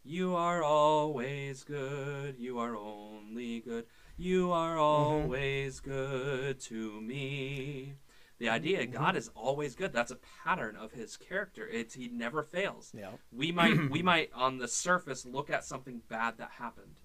[0.05, 2.35] you are always good.
[2.37, 3.85] You are only good.
[4.17, 4.79] You are mm-hmm.
[4.79, 7.95] always good to me.
[8.37, 8.53] The mm-hmm.
[8.53, 9.17] idea God mm-hmm.
[9.17, 9.91] is always good.
[9.91, 11.67] That's a pattern of his character.
[11.67, 12.93] It's he never fails.
[12.95, 13.11] Yeah.
[13.31, 16.99] We might we might on the surface look at something bad that happened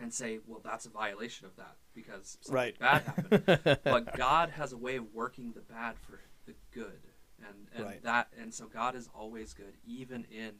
[0.00, 2.78] and say, well, that's a violation of that because something Right.
[2.78, 3.78] bad happened.
[3.84, 7.00] but God has a way of working the bad for the good,
[7.44, 8.02] and and Right.
[8.04, 10.52] that and so God is always good, even in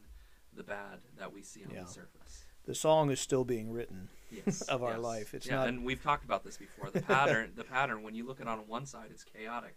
[0.57, 1.83] the bad that we see on Yeah.
[1.83, 2.45] the surface.
[2.65, 4.09] The song is still being written.
[4.31, 5.01] Yes, Of our yes.
[5.01, 5.35] life.
[5.35, 6.91] It's yeah, not- and we've talked about this before.
[6.91, 8.03] The pattern, the pattern.
[8.03, 9.77] When you look at it on one side, it's chaotic.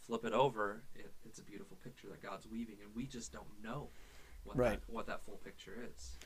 [0.00, 3.44] Flip it over, it, it's a beautiful picture that God's weaving, and we just don't
[3.62, 3.88] know
[4.44, 4.80] what Right.
[4.80, 6.16] that, what that full picture is.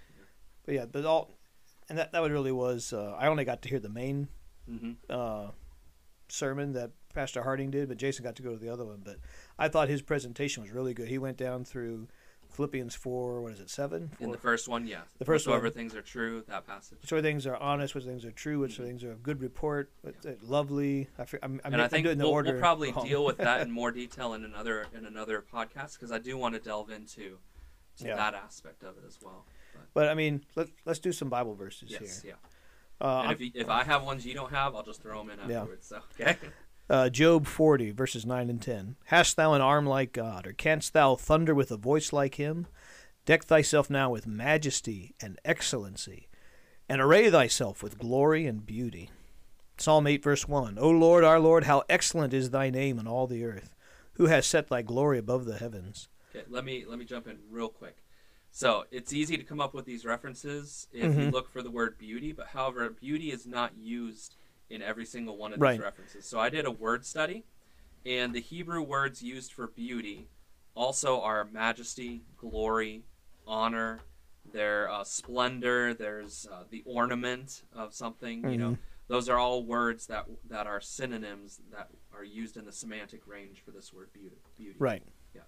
[0.64, 1.30] But yeah, but all,
[1.88, 2.92] and that that really was.
[2.92, 4.28] Uh, I only got to hear the main
[4.70, 4.92] Mm-hmm.
[5.10, 5.48] uh,
[6.28, 9.02] sermon that Pastor Harding did, but Jason got to go to the other one.
[9.04, 9.16] But
[9.58, 11.08] I thought his presentation was really good.
[11.08, 12.06] He went down through
[12.52, 13.40] Philippians four.
[13.40, 13.70] What is it?
[13.70, 14.10] Seven.
[14.20, 15.02] In the first one, yeah.
[15.18, 15.72] The first Whatsoever one.
[15.72, 16.98] things are true, that passage.
[17.00, 17.94] Which other things are honest?
[17.94, 18.58] Which things are true?
[18.60, 18.84] Which Mhm.
[18.86, 19.90] things are of good report?
[20.02, 21.08] What, uh, lovely.
[21.18, 22.52] I, I'm, and I think doing we'll, order.
[22.52, 26.18] we'll probably deal with that in more detail in another in another podcast because I
[26.18, 27.38] do want to delve into
[27.98, 28.16] to Yeah.
[28.16, 29.46] that aspect of it as well.
[29.94, 31.98] But I mean, let let's do some Bible verses here.
[32.02, 32.32] Yes, here.
[32.32, 32.48] yeah.
[33.00, 35.50] Uh, if, you, if I have ones you don't have, I'll just throw them in
[35.50, 35.60] Yeah.
[35.62, 35.86] afterwards.
[35.88, 36.36] So okay.
[36.90, 38.96] Uh, Job 40, verses 9 and 10.
[39.06, 42.66] Hast thou an arm like God, or canst thou thunder with a voice like him?
[43.24, 46.28] Deck thyself now with majesty and excellency,
[46.88, 49.10] and array thyself with glory and beauty.
[49.78, 50.76] Psalm 8, verse 1.
[50.78, 53.74] O Lord, our Lord, how excellent is thy name in all the earth.
[54.14, 56.08] Who has set thy glory above the heavens?
[56.34, 57.96] Okay, let me let me jump in real quick.
[58.50, 61.32] So it's easy to come up with these references if you Mhm.
[61.32, 64.36] look for the word beauty, but however, beauty is not used
[64.72, 65.72] in every single one of Right.
[65.72, 66.24] these references.
[66.26, 67.44] So I did a word study,
[68.06, 70.28] and the Hebrew words used for beauty
[70.74, 73.02] also are majesty, glory,
[73.46, 74.00] honor,
[74.52, 75.94] their uh, splendor.
[75.94, 78.48] There's uh, the ornament of something.
[78.50, 82.72] You know, those are all words that that are synonyms that are used in the
[82.72, 84.36] semantic range for this word beauty.
[84.56, 84.76] Beauty.
[84.78, 85.02] Right.
[85.34, 85.42] Yeah.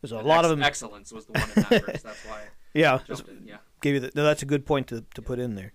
[0.00, 0.62] There's a And lot ex- of them.
[0.62, 2.02] Excellence was the one in that verse.
[2.04, 2.42] That's why
[2.74, 2.94] yeah.
[2.94, 3.42] I jumped in.
[3.46, 3.56] Yeah.
[3.80, 5.72] Give you the, no, that's a good point to, to put in there.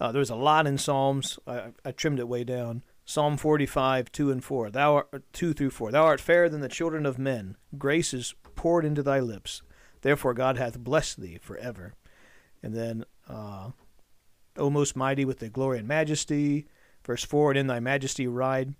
[0.00, 1.38] Uh, there's a lot in Psalms.
[1.46, 2.82] I, I trimmed it way down.
[3.04, 4.70] Psalm 45, 2 and 4.
[4.70, 5.92] Thou art, 2 through 4.
[5.92, 7.56] Thou art fairer than the children of men.
[7.76, 9.62] Grace is poured into thy lips.
[10.00, 11.94] Therefore God hath blessed thee forever.
[12.62, 13.70] And then, uh,
[14.56, 16.66] O most mighty with thy glory and majesty.
[17.04, 18.74] Verse 4, and in thy majesty ride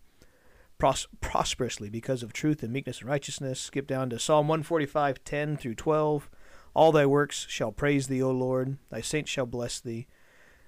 [0.79, 3.61] pros- prosperously because of truth and meekness and righteousness.
[3.61, 6.31] Skip down to Psalm 145, 10 through 12.
[6.75, 8.79] All thy works shall praise thee, O Lord.
[8.91, 10.07] Thy saints shall bless thee.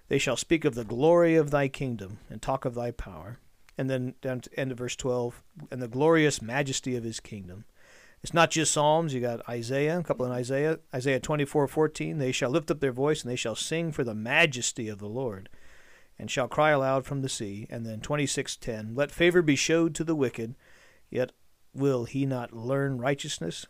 [0.08, 3.38] They shall speak of the glory of thy kingdom and talk of thy power.
[3.78, 7.64] And then down to end of verse 12, and the glorious majesty of his kingdom.
[8.22, 9.12] It's not just Psalms.
[9.12, 10.78] You got Isaiah, a couple in Isaiah.
[10.94, 12.18] Isaiah 24, 14.
[12.18, 15.08] They shall lift up their voice and they shall sing for the majesty of the
[15.08, 15.48] Lord
[16.18, 17.66] and shall cry aloud from the sea.
[17.70, 20.54] And then 26:10, let favor be showed to the wicked,
[21.10, 21.32] yet
[21.74, 23.66] will he not learn righteousness?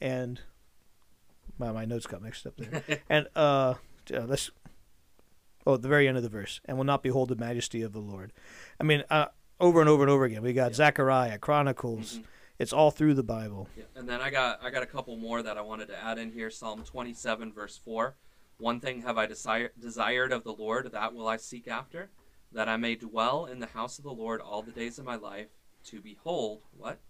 [0.00, 0.40] And
[1.58, 3.02] my my notes got mixed up there.
[3.08, 3.74] and uh,
[4.12, 4.50] uh, let's
[5.66, 7.92] oh, at the very end of the verse, and will not behold the majesty of
[7.92, 8.32] the Lord.
[8.80, 9.26] I mean, uh,
[9.60, 10.42] over and over and over again.
[10.42, 10.76] We got Yeah.
[10.76, 12.18] Zechariah, Chronicles.
[12.18, 12.24] Mhm.
[12.58, 13.68] It's all through the Bible.
[13.76, 13.84] Yeah.
[13.96, 16.32] And then I got I got a couple more that I wanted to add in
[16.32, 16.50] here.
[16.50, 18.16] Psalm 27 verse 4.
[18.58, 22.10] One thing have I desire, desired of the Lord, that will I seek after,
[22.52, 25.16] that I may dwell in the house of the Lord all the days of my
[25.16, 25.48] life,
[25.86, 27.00] to behold what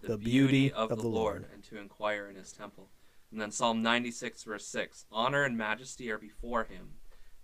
[0.00, 1.52] The beauty of, of the, the Lord, Lord.
[1.52, 2.88] and to inquire in his temple.
[3.32, 5.06] And then Psalm 96 verse 6.
[5.10, 6.90] Honor and majesty are before him.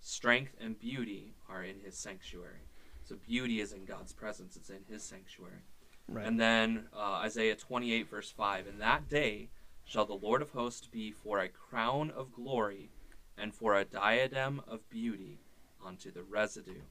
[0.01, 2.65] Strength and beauty are in his sanctuary.
[3.03, 4.55] So beauty is in God's presence.
[4.55, 5.63] It's in his sanctuary.
[6.07, 6.25] Right.
[6.25, 9.49] And then uh, Isaiah 28, verse 5 In that day
[9.85, 12.89] shall the Lord of hosts be for a crown of glory
[13.37, 15.39] and for a diadem of beauty
[15.85, 16.81] unto the residue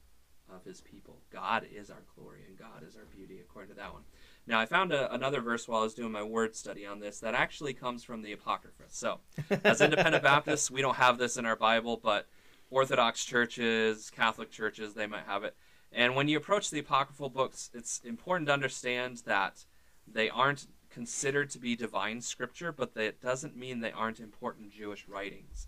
[0.53, 1.17] of his people.
[1.31, 4.01] God is our glory and God is our beauty, according to that one.
[4.47, 7.19] Now, I found a, another verse while I was doing my word study on this
[7.19, 8.83] that actually comes from the Apocrypha.
[8.87, 9.19] So,
[9.63, 12.27] as independent Baptists, we don't have this in our Bible, but
[12.69, 15.55] Orthodox churches, Catholic churches, they might have it.
[15.91, 19.65] And when you approach the apocryphal books, it's important to understand that
[20.07, 25.07] they aren't considered to be divine scripture, but that doesn't mean they aren't important Jewish
[25.07, 25.67] writings.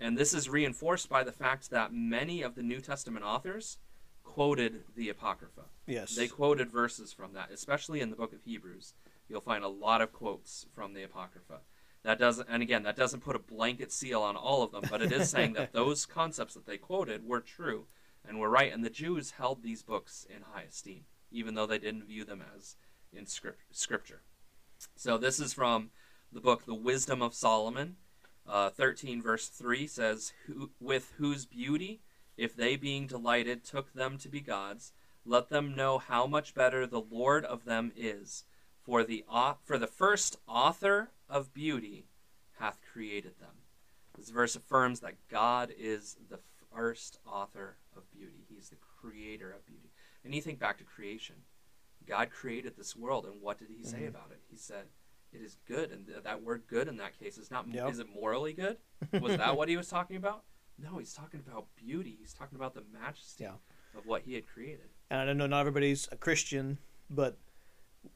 [0.00, 3.78] And this is reinforced by the fact that many of the New Testament authors
[4.24, 5.62] quoted the apocrypha.
[5.86, 6.14] yes.
[6.14, 8.94] They quoted verses from that, especially in the book of Hebrews.
[9.28, 11.60] You'll find a lot of quotes from the apocrypha.
[12.02, 15.02] That doesn't, and again, that doesn't put a blanket seal on all of them, but
[15.02, 17.86] it is saying that those concepts that they quoted were true
[18.26, 21.78] and were right, and the Jews held these books in high esteem, even though they
[21.78, 22.76] didn't view them as
[23.12, 24.22] in script, scripture.
[24.96, 25.90] So this is from
[26.32, 27.96] the book The Wisdom of Solomon.
[28.48, 32.00] Uh, 13 verse 3 says, Who, With whose beauty,
[32.36, 34.92] if they being delighted took them to be gods,
[35.26, 38.44] let them know how much better the Lord of them is.
[38.82, 39.24] For the
[39.62, 42.06] for the first author of beauty
[42.58, 43.54] hath created them.
[44.18, 46.40] This verse affirms that God is the
[46.74, 48.44] first author of beauty.
[48.48, 49.90] He's the creator of beauty.
[50.24, 51.36] And you think back to creation.
[52.06, 54.08] God created this world, and what did He say Mhm.
[54.08, 54.40] about it?
[54.50, 54.88] He said,
[55.32, 57.68] "It is good." And th- that word "good" in that case is not.
[57.68, 57.90] Yep.
[57.90, 58.78] Is it morally good?
[59.22, 60.44] Was that what He was talking about?
[60.78, 62.16] No, He's talking about beauty.
[62.18, 63.54] He's talking about the majesty Yeah.
[63.94, 64.90] of what He had created.
[65.10, 67.38] and I don't know not everybody's a Christian, but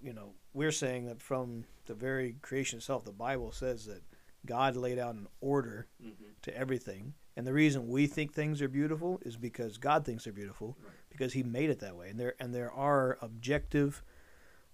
[0.00, 4.02] you know we're saying that from the very creation itself, the Bible says that
[4.46, 6.10] God laid out an order hmm
[6.42, 10.32] to everything, and the reason we think things are beautiful is because God thinks they're
[10.32, 10.92] beautiful, Right.
[11.08, 14.02] because He made it that way, and there and there are objective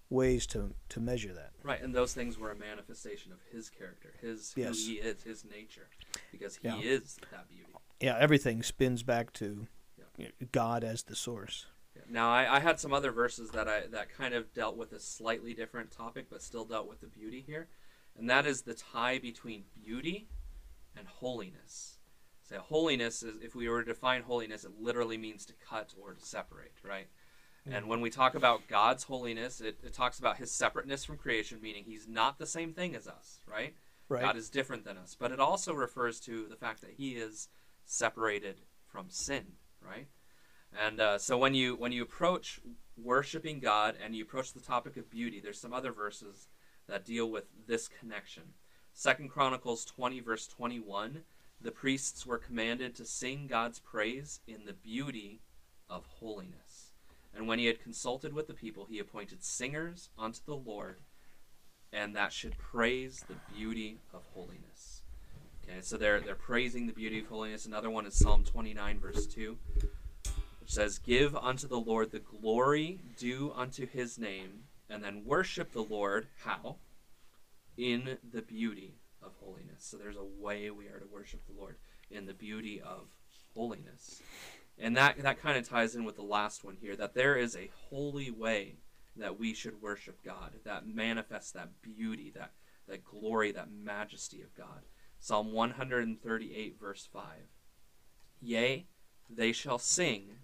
[0.09, 1.53] ways to to measure that.
[1.63, 4.85] Right, and those things were a manifestation of his character, his Yes.
[4.85, 5.89] who he is, his nature,
[6.33, 6.81] because he Yeah.
[6.81, 7.73] is that beauty.
[8.01, 9.69] Yeah, everything spins back to
[10.17, 10.29] Yeah.
[10.51, 11.67] God as the source.
[12.11, 15.01] Now, I, I had some other verses that I that kind of dealt with a
[15.01, 17.69] slightly different topic, but still dealt with the beauty here,
[18.19, 20.29] and that is the tie between beauty
[20.97, 21.99] and holiness.
[22.43, 26.15] So holiness is, if we were to define holiness, it literally means to cut or
[26.15, 27.07] to separate, right?
[27.71, 31.61] And when we talk about God's holiness, it, it talks about his separateness from creation,
[31.63, 33.75] meaning he's not the same thing as us, right?
[34.11, 34.23] Right.
[34.23, 35.17] God is different than us.
[35.19, 37.49] But it also refers to the fact that He is
[37.85, 38.57] separated
[38.89, 39.45] from sin,
[39.81, 40.09] right?
[40.79, 42.61] And uh, so when you when you approach
[42.97, 46.49] worshiping God and you approach the topic of beauty, there's some other verses
[46.89, 48.43] that deal with this connection.
[48.93, 51.23] Second Chronicles 20 verse 21,
[51.61, 55.41] the priests were commanded to sing God's praise in the beauty
[55.89, 56.93] of holiness.
[57.35, 60.99] And when he had consulted with the people, he appointed singers unto the Lord,
[61.93, 65.03] and that should praise the beauty of holiness.
[65.65, 67.67] Okay, so they're they're praising the beauty of holiness.
[67.67, 69.57] Another one is Psalm 29 verse 2
[70.71, 75.73] which says, Give unto the Lord the glory due unto his name, and then worship
[75.73, 76.29] the Lord.
[76.45, 76.77] How?
[77.77, 79.79] In the beauty of holiness.
[79.79, 81.75] So there's a way we are to worship the Lord
[82.09, 83.09] in the beauty of
[83.53, 84.23] holiness.
[84.79, 87.57] And that, that kind of ties in with the last one here that there is
[87.57, 88.77] a holy way
[89.17, 92.53] that we should worship God, that manifests that beauty, that,
[92.87, 94.83] that glory, that majesty of God.
[95.19, 97.25] Psalm 138, verse 5.
[98.41, 98.87] Yea,
[99.29, 100.37] they shall sing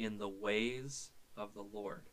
[0.00, 2.04] in the ways of the Lord,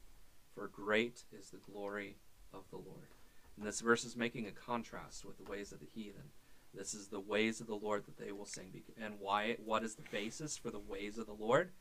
[0.54, 2.18] for great is the glory
[2.54, 3.08] of the Lord.
[3.56, 6.32] And this verse is making a contrast with the ways of the heathen.
[6.74, 8.84] This is the ways of the Lord that they will sing.
[9.02, 9.56] And why?
[9.64, 11.72] What is the basis for the ways of the Lord?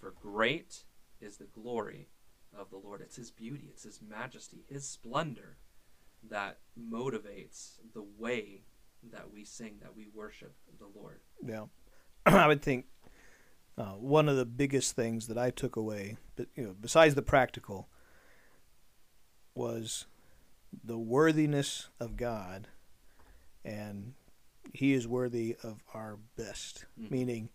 [0.00, 0.82] For great
[1.20, 2.08] is the glory
[2.58, 3.00] of the Lord.
[3.00, 5.58] It's His beauty, it's His majesty, His splendor
[6.28, 8.62] that motivates the way
[9.12, 11.20] that we sing, that we worship the Lord.
[11.46, 11.66] Yeah,
[12.26, 12.86] I would think
[13.78, 17.22] uh, one of the biggest things that I took away, but you know, besides the
[17.22, 17.88] practical,
[19.54, 20.06] was
[20.84, 22.68] the worthiness of God,
[23.64, 24.14] and
[24.72, 26.86] He is worthy of our best.
[27.00, 27.14] Mm-hmm.
[27.14, 27.48] Meaning,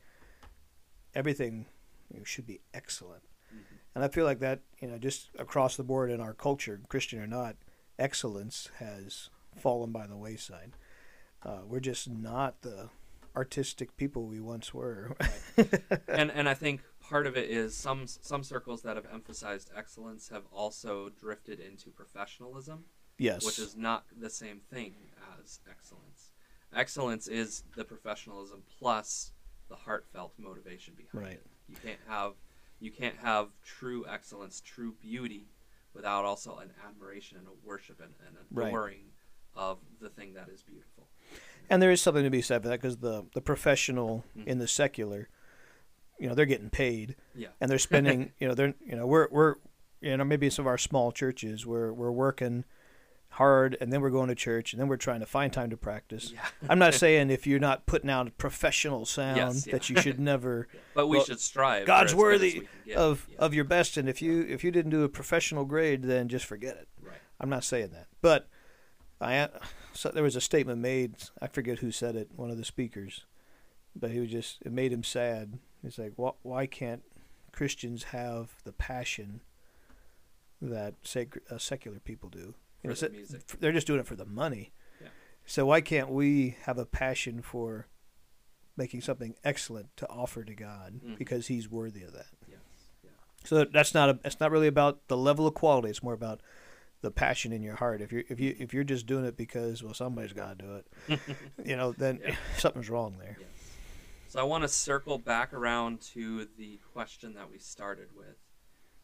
[1.14, 1.66] everything
[2.12, 3.24] you know, should be excellent.
[3.54, 3.76] Mm-hmm.
[3.96, 7.20] And I feel like that, you know, just across the board in our culture, Christian
[7.20, 7.56] or not,
[7.98, 10.74] excellence has fallen by the wayside.
[11.44, 12.90] Uh, we're just not the
[13.38, 15.16] artistic people we once were.
[15.58, 16.02] right.
[16.08, 20.30] And and I think part of it is some some circles that have emphasized excellence
[20.30, 22.86] have also drifted into professionalism.
[23.20, 23.46] Yes.
[23.46, 24.94] Which is not the same thing
[25.40, 26.32] as excellence.
[26.76, 29.32] Excellence is the professionalism plus
[29.70, 31.34] the heartfelt motivation behind right.
[31.34, 31.48] it.
[31.68, 32.34] You can't have
[32.80, 35.48] you can't have true excellence, true beauty
[35.94, 39.02] without also an admiration and a worship and, and adoring
[39.56, 39.64] right.
[39.64, 41.08] of the thing that is beautiful.
[41.70, 44.48] And there is something to be said for that because the the professional mm-hmm.
[44.48, 45.30] in the secular,
[46.20, 49.28] you know, they're getting paid, yeah, and they're spending, you know, they're you know we're
[49.32, 49.56] we're
[50.02, 52.64] you know maybe some of our small churches we're we're working
[53.32, 55.78] hard and then we're going to church and then we're trying to find time to
[55.78, 56.32] practice.
[56.34, 56.40] Yeah.
[56.70, 59.74] I'm not saying if you're not putting out a professional sound yes, yeah.
[59.74, 61.86] that you should never but we well, should strive.
[61.86, 63.38] God's worthy of yeah.
[63.40, 66.46] of your best and if you if you didn't do a professional grade then just
[66.46, 66.88] forget it.
[67.02, 67.18] Right.
[67.40, 68.08] I'm not saying that.
[68.22, 68.48] But
[69.20, 69.50] I
[69.98, 71.16] so there was a statement made.
[71.42, 72.30] I forget who said it.
[72.36, 73.26] One of the speakers,
[73.96, 75.58] but he was just it made him sad.
[75.82, 77.02] He's like, why, why can't
[77.52, 79.42] Christians have the passion
[80.62, 80.94] that
[81.50, 82.54] uh, secular people do?
[82.84, 83.48] You know, the music.
[83.60, 84.72] They're just doing it for the money.
[85.02, 85.08] Yeah.
[85.48, 87.88] So why can't we have a passion for
[88.76, 91.16] making something excellent to offer to God mm-hmm.
[91.16, 92.28] because He's worthy of that?
[92.48, 92.58] Yeah.
[93.46, 94.20] So that's not a.
[94.24, 95.90] It's not really about the level of quality.
[95.90, 96.42] It's more about
[97.02, 98.02] the passion in your heart.
[98.02, 100.76] If you're if you if you're just doing it because well somebody's got to do
[100.76, 101.20] it,
[101.66, 102.36] you know, then yeah.
[102.58, 103.38] something's wrong there.
[103.40, 103.50] Yes.
[104.30, 108.36] So I want to circle back around to the question that we started with.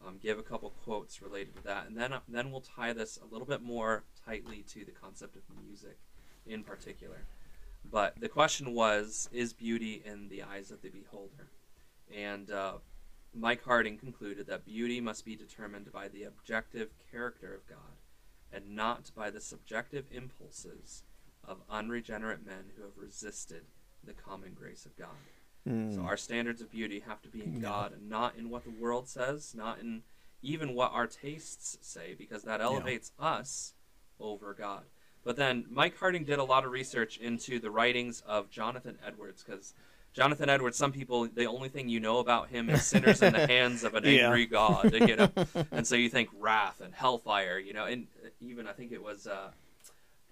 [0.06, 3.32] Um, give a couple quotes related to that, and then then we'll tie this a
[3.32, 5.98] little bit more tightly to the concept of music,
[6.46, 7.24] in particular.
[7.90, 11.48] But the question was: Is beauty in the eyes of the beholder?
[12.14, 12.74] And uh,
[13.34, 17.98] Mike Harding concluded that beauty must be determined by the objective character of God
[18.52, 21.02] and not by the subjective impulses
[21.42, 23.62] of unregenerate men who have resisted
[24.04, 25.08] the common grace of God.
[25.68, 25.94] Mm.
[25.94, 28.70] So our standards of beauty have to be in God and not in what the
[28.70, 30.02] world says, not in
[30.42, 33.26] even what our tastes say, because that elevates yeah.
[33.26, 33.72] us
[34.20, 34.82] over God.
[35.24, 39.42] But then Mike Harding did a lot of research into the writings of Jonathan Edwards,
[39.42, 39.72] because
[40.14, 43.46] Jonathan Edwards, some people, the only thing you know about him is sinners in the
[43.48, 44.46] hands of an angry yeah.
[44.46, 45.28] God, you know,
[45.72, 48.06] and so you think wrath and hellfire, you know, and
[48.40, 49.50] even I think it was, uh,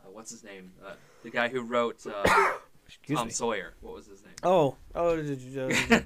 [0.01, 0.93] uh, what's his name, uh,
[1.25, 2.23] the guy who wrote uh,
[3.13, 3.33] Tom me.
[3.33, 3.75] Sawyer.
[3.81, 4.35] What was his name?
[4.45, 5.23] Oh, oh, uh,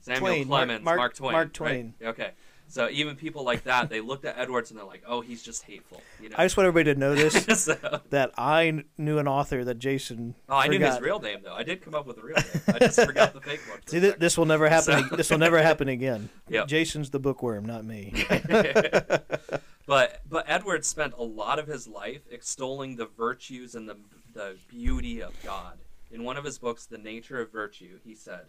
[0.00, 0.46] Samuel Twain.
[0.46, 1.32] Clemens, Mark, Mark Twain.
[1.32, 1.94] Mark Twain.
[2.00, 2.08] Right?
[2.08, 2.30] Okay,
[2.68, 5.64] so even people like that, they looked at Edwards and they're like, "Oh, he's just
[5.64, 6.36] hateful." You know?
[6.38, 10.34] I just want everybody to know this so, that I knew an author that Jason.
[10.50, 11.54] Oh, I knew his real name though.
[11.54, 12.62] I did come up with a real name.
[12.68, 13.80] I just forgot the fake one.
[13.86, 15.08] See, this will never happen.
[15.08, 16.28] So, this will never happen again.
[16.50, 16.66] Yep.
[16.66, 18.24] Jason's the bookworm, not me.
[19.86, 23.96] but but Edwards spent a lot of his life extolling the virtues and the
[24.32, 25.78] the beauty of God.
[26.10, 28.46] In one of his books, The Nature of Virtue, he said.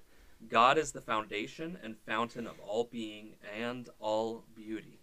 [0.47, 4.99] God is the foundation and fountain of all being and all beauty.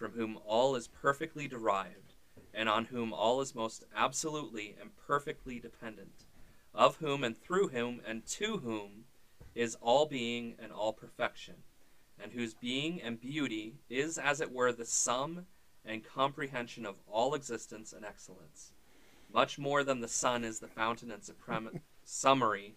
[0.00, 2.14] from whom all is perfectly derived,
[2.54, 6.24] and on whom all is most absolutely and perfectly dependent,
[6.74, 9.04] of whom and through whom and to whom
[9.54, 11.56] is all being and all perfection,
[12.18, 15.44] and whose being and beauty is as it were the sum
[15.84, 18.72] and comprehension of all existence and excellence,
[19.30, 22.74] much more than the sun is the fountain and supreme summary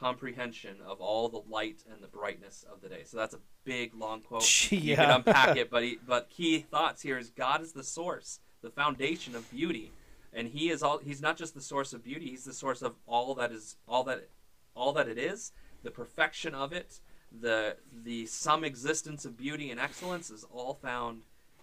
[0.00, 3.02] comprehension of all the light and the brightness of the day.
[3.04, 4.42] So that's a big long quote.
[4.72, 8.40] You can unpack it, but he, but key thoughts here is God is the source,
[8.62, 9.92] the foundation of beauty,
[10.32, 10.98] and He is all.
[10.98, 14.02] He's not just the source of beauty; He's the source of all that is all
[14.04, 14.28] that
[14.74, 17.00] all that it is, the perfection of it,
[17.38, 21.22] the the some existence of beauty and excellence is all found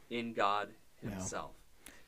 [0.10, 0.70] in God
[1.04, 1.12] Yeah.
[1.12, 1.52] Himself.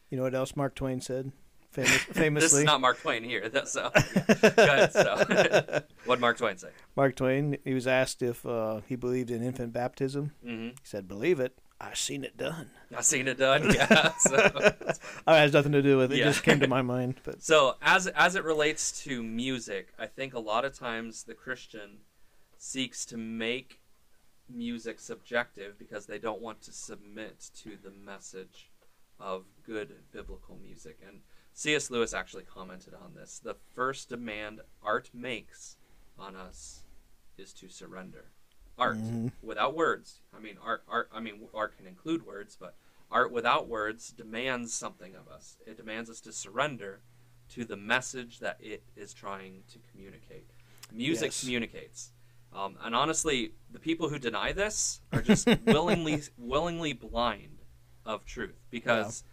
[0.09, 1.31] You know what else Mark Twain said?
[1.71, 4.31] Famous, This is not Mark Twain here, so yeah.
[4.57, 4.91] ahead.
[4.93, 6.69] So, what Mark Twain say?
[6.95, 7.57] Mark Twain.
[7.63, 10.31] He was asked if uh, he believed in infant baptism.
[10.43, 11.57] hmm He said, "Believe it.
[11.79, 13.71] I've seen it done." I've seen it done.
[13.73, 14.11] Yeah.
[14.17, 14.49] So,
[15.27, 16.17] Oh, it has nothing to do with it.
[16.17, 16.23] Yeah.
[16.25, 17.15] It just came to my mind.
[17.23, 21.35] But so as as it relates to music, I think a lot of times the
[21.35, 21.99] Christian
[22.57, 23.79] seeks to make
[24.49, 28.71] music subjective because they don't want to submit to the message
[29.19, 30.97] of good biblical music.
[31.07, 31.19] And
[31.53, 31.89] C.S.
[31.91, 33.39] Lewis actually commented on this.
[33.39, 35.75] The first demand art makes
[36.17, 36.83] on us
[37.37, 38.31] is to surrender.
[38.77, 39.31] Art Mhm.
[39.41, 40.21] without words.
[40.33, 41.09] I mean, art, art.
[41.11, 42.75] I mean, art can include words, but
[43.11, 45.57] art without words demands something of us.
[45.65, 47.01] It demands us to surrender
[47.49, 50.49] to the message that it is trying to communicate.
[50.91, 51.41] Music Yes.
[51.41, 52.11] communicates,
[52.53, 57.63] um, and honestly, the people who deny this are just willingly, willingly blind
[58.05, 59.23] of truth because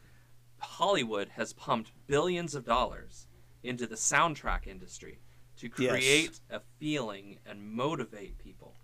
[0.66, 3.28] Hollywood has pumped billions of dollars
[3.62, 5.20] into the soundtrack industry
[5.58, 5.90] to Yes.
[5.90, 8.74] create a feeling and motivate people.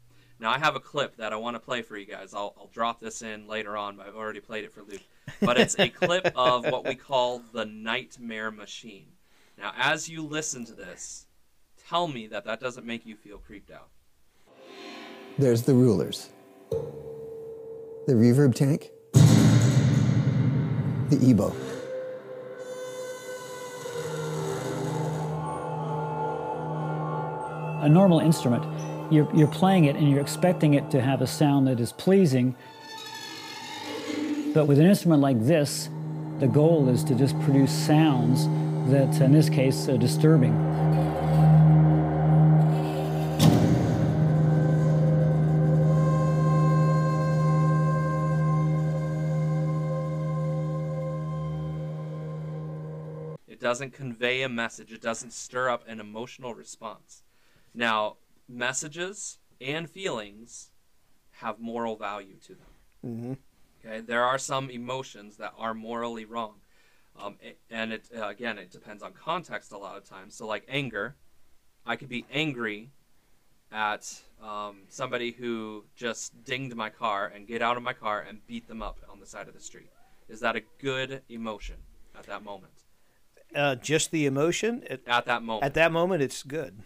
[0.41, 2.33] Now, I have a clip that I want to play for you guys.
[2.35, 5.03] I'll, I'll drop this in later on, but I've already played it for Luke.
[5.41, 9.09] But it's a clip of what we call the Nightmare Machine.
[9.59, 11.26] Now, as you listen to this,
[11.89, 13.89] tell me that that doesn't make you feel creeped out.
[15.39, 16.30] There's the rulers,
[16.70, 18.91] the reverb tank,
[21.11, 21.55] the EBow.
[27.83, 28.64] A normal instrument,
[29.12, 32.55] you're, you're playing it and you're expecting it to have a sound that is pleasing.
[34.55, 35.91] But with an instrument like this,
[36.39, 38.47] the goal is to just produce sounds
[38.91, 40.53] that, in this case, are disturbing.
[53.49, 54.93] It doesn't convey a message.
[54.93, 57.24] It doesn't stir up an emotional response.
[57.74, 58.16] Now,
[58.48, 60.70] messages and feelings
[61.32, 62.66] have moral value to them.
[63.02, 63.32] hmm
[63.84, 66.54] Okay, there are some emotions that are morally wrong,
[67.20, 67.36] um,
[67.68, 70.36] and it uh, again it depends on context a lot of times.
[70.36, 71.16] So, like anger,
[71.84, 72.92] I could be angry
[73.72, 78.46] at um, somebody who just dinged my car and get out of my car and
[78.46, 79.90] beat them up on the side of the street.
[80.28, 81.76] Is that a good emotion
[82.16, 82.74] at that moment?
[83.54, 86.78] uh, just the emotion at, At that moment, at that moment, it's good.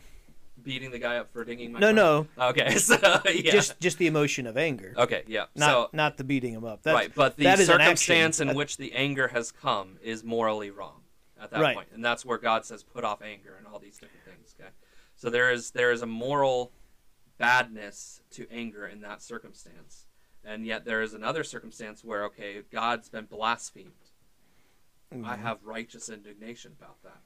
[0.67, 3.51] Beating the guy up for dinging my No, no, Okay, so yeah.
[3.53, 5.47] just just the emotion of anger, okay, yeah.
[5.55, 6.83] not so not the beating him up.
[6.83, 11.03] That's, right, but the circumstance in which the anger has come is morally wrong
[11.41, 11.77] at that Right.
[11.77, 14.55] point, and that's where God says, "Put off anger" and all these different things.
[14.61, 14.71] Okay,
[15.15, 16.73] so there is there is a moral
[17.39, 20.07] badness to anger in that circumstance,
[20.45, 23.93] and yet there is another circumstance where okay, God's been blasphemed.
[25.15, 25.25] Mm-hmm.
[25.25, 27.21] I have righteous indignation about that.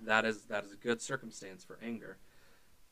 [0.00, 2.18] That is that is a good circumstance for anger.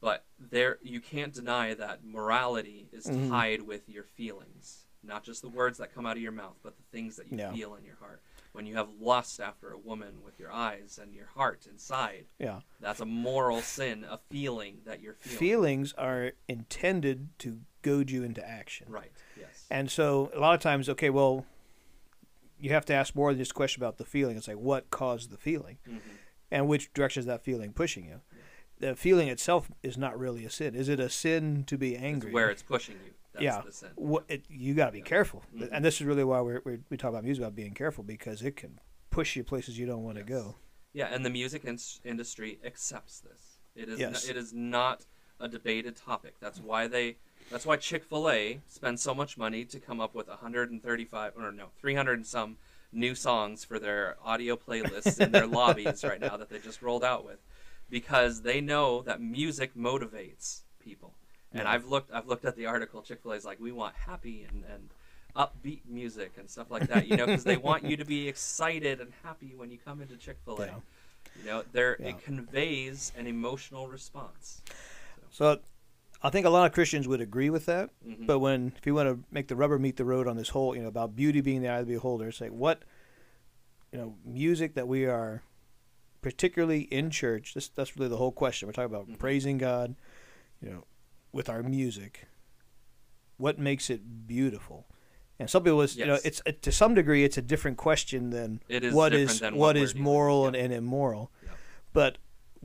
[0.01, 3.29] But there you can't deny that morality is Mhm.
[3.29, 4.87] tied with your feelings.
[5.03, 7.39] Not just the words that come out of your mouth, but the things that you
[7.39, 7.53] Yeah.
[7.53, 8.23] feel in your heart.
[8.53, 12.63] When you have lust after a woman with your eyes and your heart inside, yeah,
[12.81, 15.39] that's a moral sin, a feeling that you're feeling.
[15.39, 18.91] feelings are intended to goad you into action.
[18.91, 19.67] Right, yes.
[19.71, 21.47] And so a lot of times, okay, well,
[22.59, 24.37] you have to ask more than just a question about the feeling.
[24.37, 26.01] It's like what caused the feeling, Mhm.
[26.51, 28.21] and which direction is that feeling pushing you.
[28.81, 30.75] The feeling itself is not really a sin.
[30.75, 32.33] Is it a sin to be It's angry?
[32.33, 33.13] where it's pushing you.
[33.33, 33.91] That's yeah, the sin.
[33.95, 35.69] What, it, you got to be careful, Mhm.
[35.71, 38.43] and this is really why we're, we're, we talk about music about being careful because
[38.43, 40.29] it can push you places you don't want to Yes.
[40.29, 40.57] go.
[40.93, 43.59] Yeah, and the music ins- industry accepts this.
[43.77, 44.29] It is Yes.
[44.29, 45.07] it is not
[45.39, 46.35] a debated topic.
[46.41, 47.17] That's why they
[47.51, 52.15] that's why Chick-fil-A spends so much money to come up with 135 or no, 300
[52.15, 52.59] and some
[52.93, 57.05] new songs for their audio playlists in their lobbies right now that they just rolled
[57.05, 57.39] out with
[57.91, 61.15] because they know that music motivates people.
[61.53, 64.65] And I've looked I've looked at the article Chick-fil-A is like we want happy and
[64.73, 64.91] and
[65.37, 67.09] upbeat music and stuff like that.
[67.09, 70.17] You know, because they want you to be excited and happy when you come into
[70.17, 70.67] Chick Fil A.
[70.67, 70.73] Yeah.
[71.41, 72.09] You know, there Yeah.
[72.09, 74.63] it conveys an emotional response.
[75.31, 75.59] So
[76.23, 77.91] I think a lot of Christians would agree with that.
[78.07, 78.27] Mhm.
[78.27, 80.77] But when if you want to make the rubber meet the road on this whole,
[80.77, 82.83] you know, about beauty being the eye of the beholder, say what,
[83.93, 85.43] you know, music that we are,
[86.23, 87.55] particularly in church.
[87.55, 88.67] This that's really the whole question.
[88.69, 89.19] We're talking about Mhm.
[89.19, 89.95] praising God,
[90.63, 90.85] you know,
[91.33, 92.27] with our music.
[93.37, 94.87] What makes it beautiful?
[95.39, 98.29] And some people, is, you know, it's it, to some degree, it's a different question
[98.31, 100.65] than It is what is what what is moral and, yeah.
[100.65, 101.33] and immoral.
[101.43, 101.53] Yeah.
[101.95, 102.19] But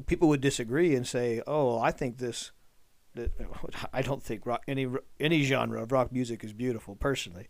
[0.08, 2.52] people would disagree and say, "Oh, I think this."
[3.14, 3.32] That,
[3.94, 4.88] I don't think rock, any
[5.22, 7.48] any genre of rock music is beautiful personally,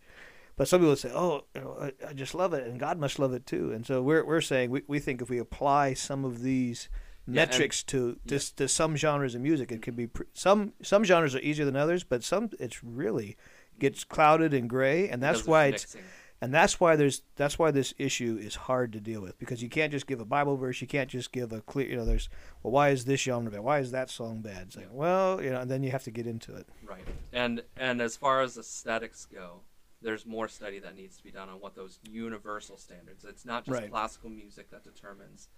[0.56, 3.18] but some people say, "Oh, you know, I, I just love it, and God must
[3.18, 6.24] love it too." And so we're we're saying we, we think if we apply some
[6.24, 6.88] of these
[7.26, 10.72] Yeah, and- metrics to to, to some genres of music, it can be pr- some
[10.82, 13.36] some genres are easier than others, but some it's really
[13.78, 16.02] gets clouded and gray, and that's why it's mixing.
[16.40, 19.68] and that's why there's that's why this issue is hard to deal with because you
[19.68, 20.80] can't just give a Bible verse.
[20.80, 21.86] You can't just give a clear.
[21.88, 22.30] You know, there's
[22.62, 23.60] well, why is this genre bad?
[23.60, 24.68] Why is that song bad?
[24.68, 24.92] It's like, Yeah.
[24.94, 26.66] well, you know, and then you have to get into it.
[26.88, 27.04] Right.
[27.34, 29.60] And and as far as aesthetics go,
[30.02, 33.24] there's more study that needs to be done on what those universal standards.
[33.24, 33.90] It's not just Right.
[33.90, 35.48] classical music that determines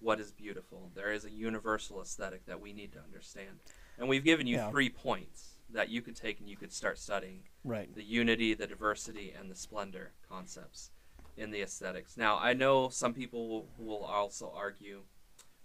[0.00, 0.92] what is beautiful.
[0.94, 3.58] There is a universal aesthetic that we need to understand.
[3.98, 4.70] And we've given you Yeah.
[4.70, 7.92] three points that you could take and you could start studying Right.
[7.94, 10.92] the unity, the diversity, and the splendor concepts
[11.36, 12.16] in the aesthetics.
[12.16, 15.04] Now, I know some people will, will also argue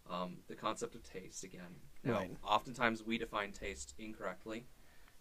[0.06, 1.80] um, the concept of taste again.
[2.04, 2.38] Now, Right.
[2.44, 4.68] oftentimes we define taste incorrectly.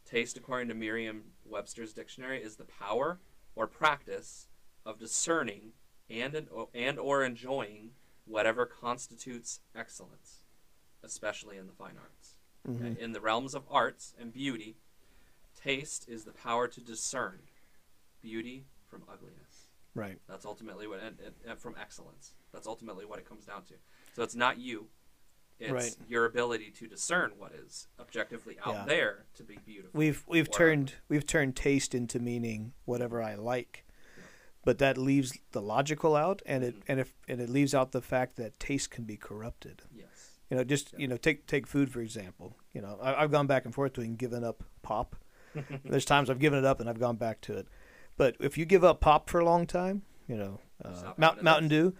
[0.04, 3.20] Taste, according to Merriam-Webster's dictionary, is the power
[3.54, 4.48] or practice
[4.84, 5.72] of discerning
[6.10, 7.90] and and or enjoying
[8.26, 10.42] whatever constitutes excellence,
[11.02, 12.34] especially in the fine arts.
[12.68, 12.86] Mm-hmm.
[12.86, 13.02] Okay?
[13.02, 14.76] In the realms of arts and beauty,
[15.60, 17.38] taste is the power to discern
[18.20, 19.66] beauty from ugliness.
[19.94, 20.18] Right.
[20.28, 22.32] That's ultimately what, and, and, and from excellence.
[22.52, 23.74] That's ultimately what it comes down to.
[24.14, 24.86] So it's not you;
[25.62, 25.96] it's Right.
[26.08, 28.84] your ability to discern what is objectively out Yeah.
[28.86, 29.96] there to be beautiful.
[29.98, 33.84] We've we've or turned we've turned taste into meaning whatever I like,
[34.64, 36.82] but that leaves the logical out, and it Mhm.
[36.88, 39.82] and if and it leaves out the fact that taste can be corrupted.
[39.94, 40.38] Yes.
[40.50, 40.98] You know, just Yeah.
[40.98, 42.56] you know, take take food for example.
[42.72, 45.16] You know, I, I've gone back and forth between giving up pop.
[45.84, 47.68] There's times I've given it up and I've gone back to it.
[48.16, 51.42] But if you give up pop for a long time, you know, uh, Mount.
[51.42, 51.94] Mountain Dew.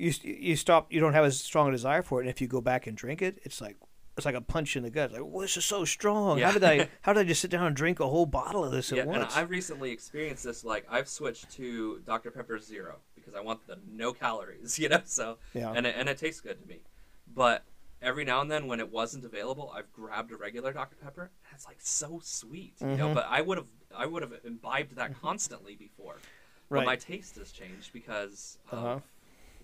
[0.00, 0.92] You you stop.
[0.92, 2.96] You don't have as strong a desire for it, and if you go back and
[2.96, 3.76] drink it, it's like
[4.16, 5.10] it's like a punch in the gut.
[5.10, 6.40] It's like, well, this is so strong.
[6.40, 8.72] How did I how did I just sit down and drink a whole bottle of
[8.72, 9.24] this Yeah, at and?
[9.24, 10.64] I've recently experienced this.
[10.64, 14.78] Like I've switched to Dr Pepper Zero because I want the no calories.
[14.82, 15.72] You know, so Yeah.
[15.76, 16.80] and it, and it tastes good to me.
[17.34, 17.62] But
[18.02, 21.54] every now and then, when it wasn't available, I've grabbed a regular Dr Pepper, and
[21.54, 22.74] it's like so sweet.
[22.80, 23.14] You know, Mhm.
[23.14, 26.16] but I would have I would have imbibed that constantly before.
[26.68, 29.00] But my taste has changed because of Uh-huh.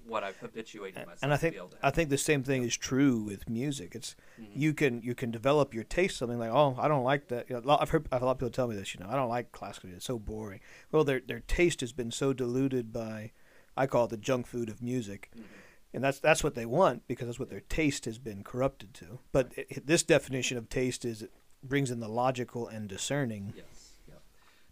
[0.06, 2.42] What I've habituated myself and I to think be able to I think the same
[2.42, 3.94] thing is true with music.
[3.94, 4.46] It's Mhm.
[4.54, 7.48] you can you can develop your taste something like oh I don't like that.
[7.48, 8.94] You know, a lot- I've heard I've a lot of people tell me this.
[8.94, 9.88] You know I don't like classical.
[9.88, 9.98] music.
[9.98, 10.60] It's so boring.
[10.92, 13.32] Well, their their taste has been so diluted by
[13.76, 15.42] I call it the junk food of music, Mhm.
[15.94, 19.18] and that's that's what they want because that's what their taste has been corrupted to.
[19.32, 21.32] But it, this definition of taste is it
[21.62, 23.52] brings in the logical and discerning.
[23.56, 23.66] Yes.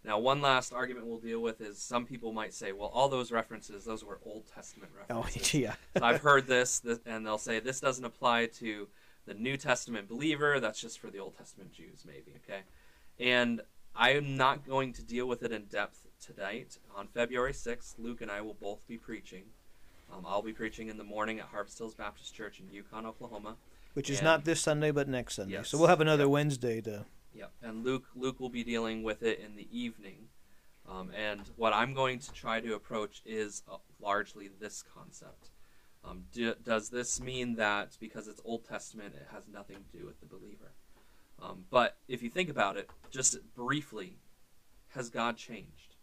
[0.05, 3.31] Now, one last argument we'll deal with is some people might say, well, all those
[3.31, 5.15] references, those were Old Testament references.
[5.17, 5.53] Oh references.
[5.55, 8.87] yeah, so I've heard this, this, and they'll say this doesn't apply to
[9.25, 10.59] the New Testament believer.
[10.59, 12.33] That's just for the Old Testament Jews, maybe.
[12.47, 12.61] Okay.
[13.19, 13.61] And
[13.95, 16.77] I am not going to deal with it in depth tonight.
[16.95, 19.43] On February 6th, Luke and I will both be preaching.
[20.13, 23.55] Um, I'll be preaching in the morning at Harvest Hills Baptist Church in Yukon, Oklahoma.
[23.95, 25.53] which is And- not this Sunday but next Sunday.
[25.53, 25.69] Yes.
[25.69, 26.29] So we'll have another Yep.
[26.31, 27.05] Wednesday to.
[27.35, 30.29] Yep, and Luke Luke will be dealing with it in the evening,
[30.89, 35.49] um, and what I'm going to try to approach is uh, largely this concept.
[36.05, 40.05] Um, do, does this mean that because it's Old Testament, it has nothing to do
[40.05, 40.71] with the believer?
[41.41, 44.17] Um, but if you think about it, just briefly,
[44.89, 45.95] has God changed?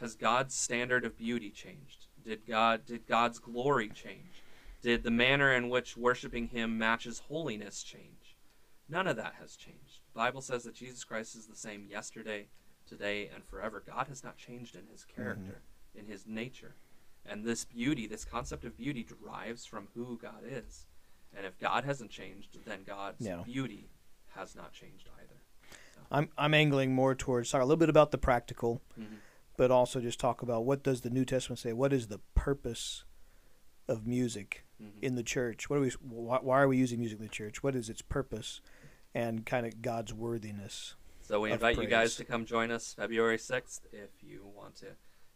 [0.00, 2.06] Has God's standard of beauty changed?
[2.22, 4.42] Did God did God's glory change?
[4.82, 8.36] Did the manner in which worshiping Him matches holiness change?
[8.88, 9.89] None of that has changed.
[10.12, 12.48] The Bible says that Jesus Christ is the same yesterday,
[12.86, 13.82] today, and forever.
[13.86, 15.62] God has not changed in his character,
[15.94, 16.74] in his nature.
[17.26, 20.86] And this beauty, this concept of beauty, derives from who God is.
[21.36, 23.42] And if God hasn't changed, then God's Yeah.
[23.44, 23.90] beauty
[24.30, 25.36] has not changed either.
[26.10, 29.18] I'm I'm angling more towards sorry, a little bit about the practical, Mhm.
[29.56, 31.72] but also just talk about what does the New Testament say?
[31.72, 33.04] What is the purpose
[33.86, 35.02] of music Mhm.
[35.02, 35.70] in the church?
[35.70, 35.90] What are we?
[35.90, 37.62] Why, why are we using music in the church?
[37.62, 38.60] What is its purpose,
[39.14, 40.94] and kind of God's worthiness?
[41.22, 44.86] So we invite you guys to come join us February 6th if you want to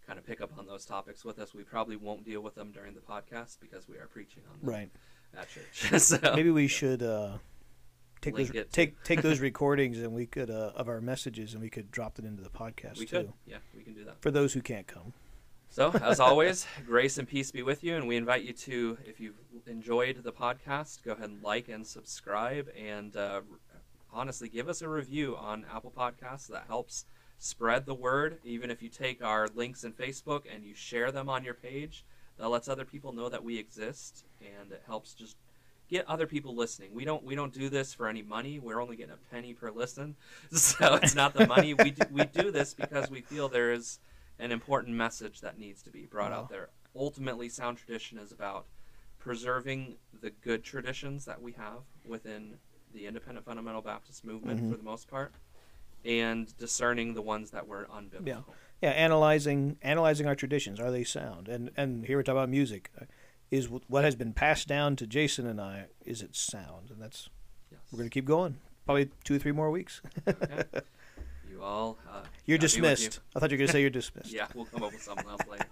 [0.06, 1.54] kind of pick up on those topics with us.
[1.54, 4.70] We probably won't deal with them during the podcast because we are preaching on them
[4.70, 4.90] Right.
[5.36, 6.00] at church.
[6.02, 7.38] so Maybe we should uh,
[8.20, 11.62] take Link those take take those recordings and we could uh, of our messages and
[11.62, 13.32] we could drop it into the podcast we too could.
[13.46, 14.20] Yeah, we can do that.
[14.20, 15.12] for those who can't come.
[15.68, 17.96] So, as always, grace and peace be with you.
[17.96, 19.34] And we invite you to, if you've
[19.66, 22.68] enjoyed the podcast, go ahead and like and subscribe.
[22.80, 23.40] And uh,
[24.14, 26.46] honestly, give us a review on Apple Podcasts.
[26.46, 27.04] That helps
[27.38, 28.38] spread the word.
[28.44, 32.04] Even if you take our links in Facebook and you share them on your page,
[32.38, 34.24] that lets other people know that we exist.
[34.40, 35.36] And it helps just
[35.88, 36.90] get other people listening.
[36.94, 38.58] We don't we don't do this for any money.
[38.58, 40.16] We're only getting a penny per listen,
[40.52, 41.74] so it's not the money.
[41.74, 43.98] We do, we do this because we feel there is
[44.38, 46.70] an important message that needs to be brought out there.
[46.96, 48.66] Ultimately, sound tradition is about
[49.18, 52.54] preserving the good traditions that we have within
[52.94, 54.70] the independent fundamental Baptist movement Mhm.
[54.70, 55.32] for the most part,
[56.04, 58.26] and discerning the ones that were unbiblical.
[58.26, 58.40] Yeah.
[58.82, 60.78] Yeah, analyzing analyzing our traditions.
[60.80, 61.48] Are they sound?
[61.48, 62.90] And and here we talk about music.
[63.50, 65.86] Is what has been passed down to Jason and I?
[66.04, 66.90] Is it sound?
[66.90, 67.28] And that's
[67.70, 67.80] Yes.
[67.92, 68.58] we're gonna keep going.
[68.84, 70.00] Probably two or three more weeks.
[70.28, 70.62] Okay.
[71.50, 71.98] You all.
[72.10, 72.58] Uh, You're with you.
[72.58, 73.20] dismissed.
[73.36, 74.32] I thought you were gonna say you're dismissed.
[74.32, 75.66] Yeah, we'll come up with something else later.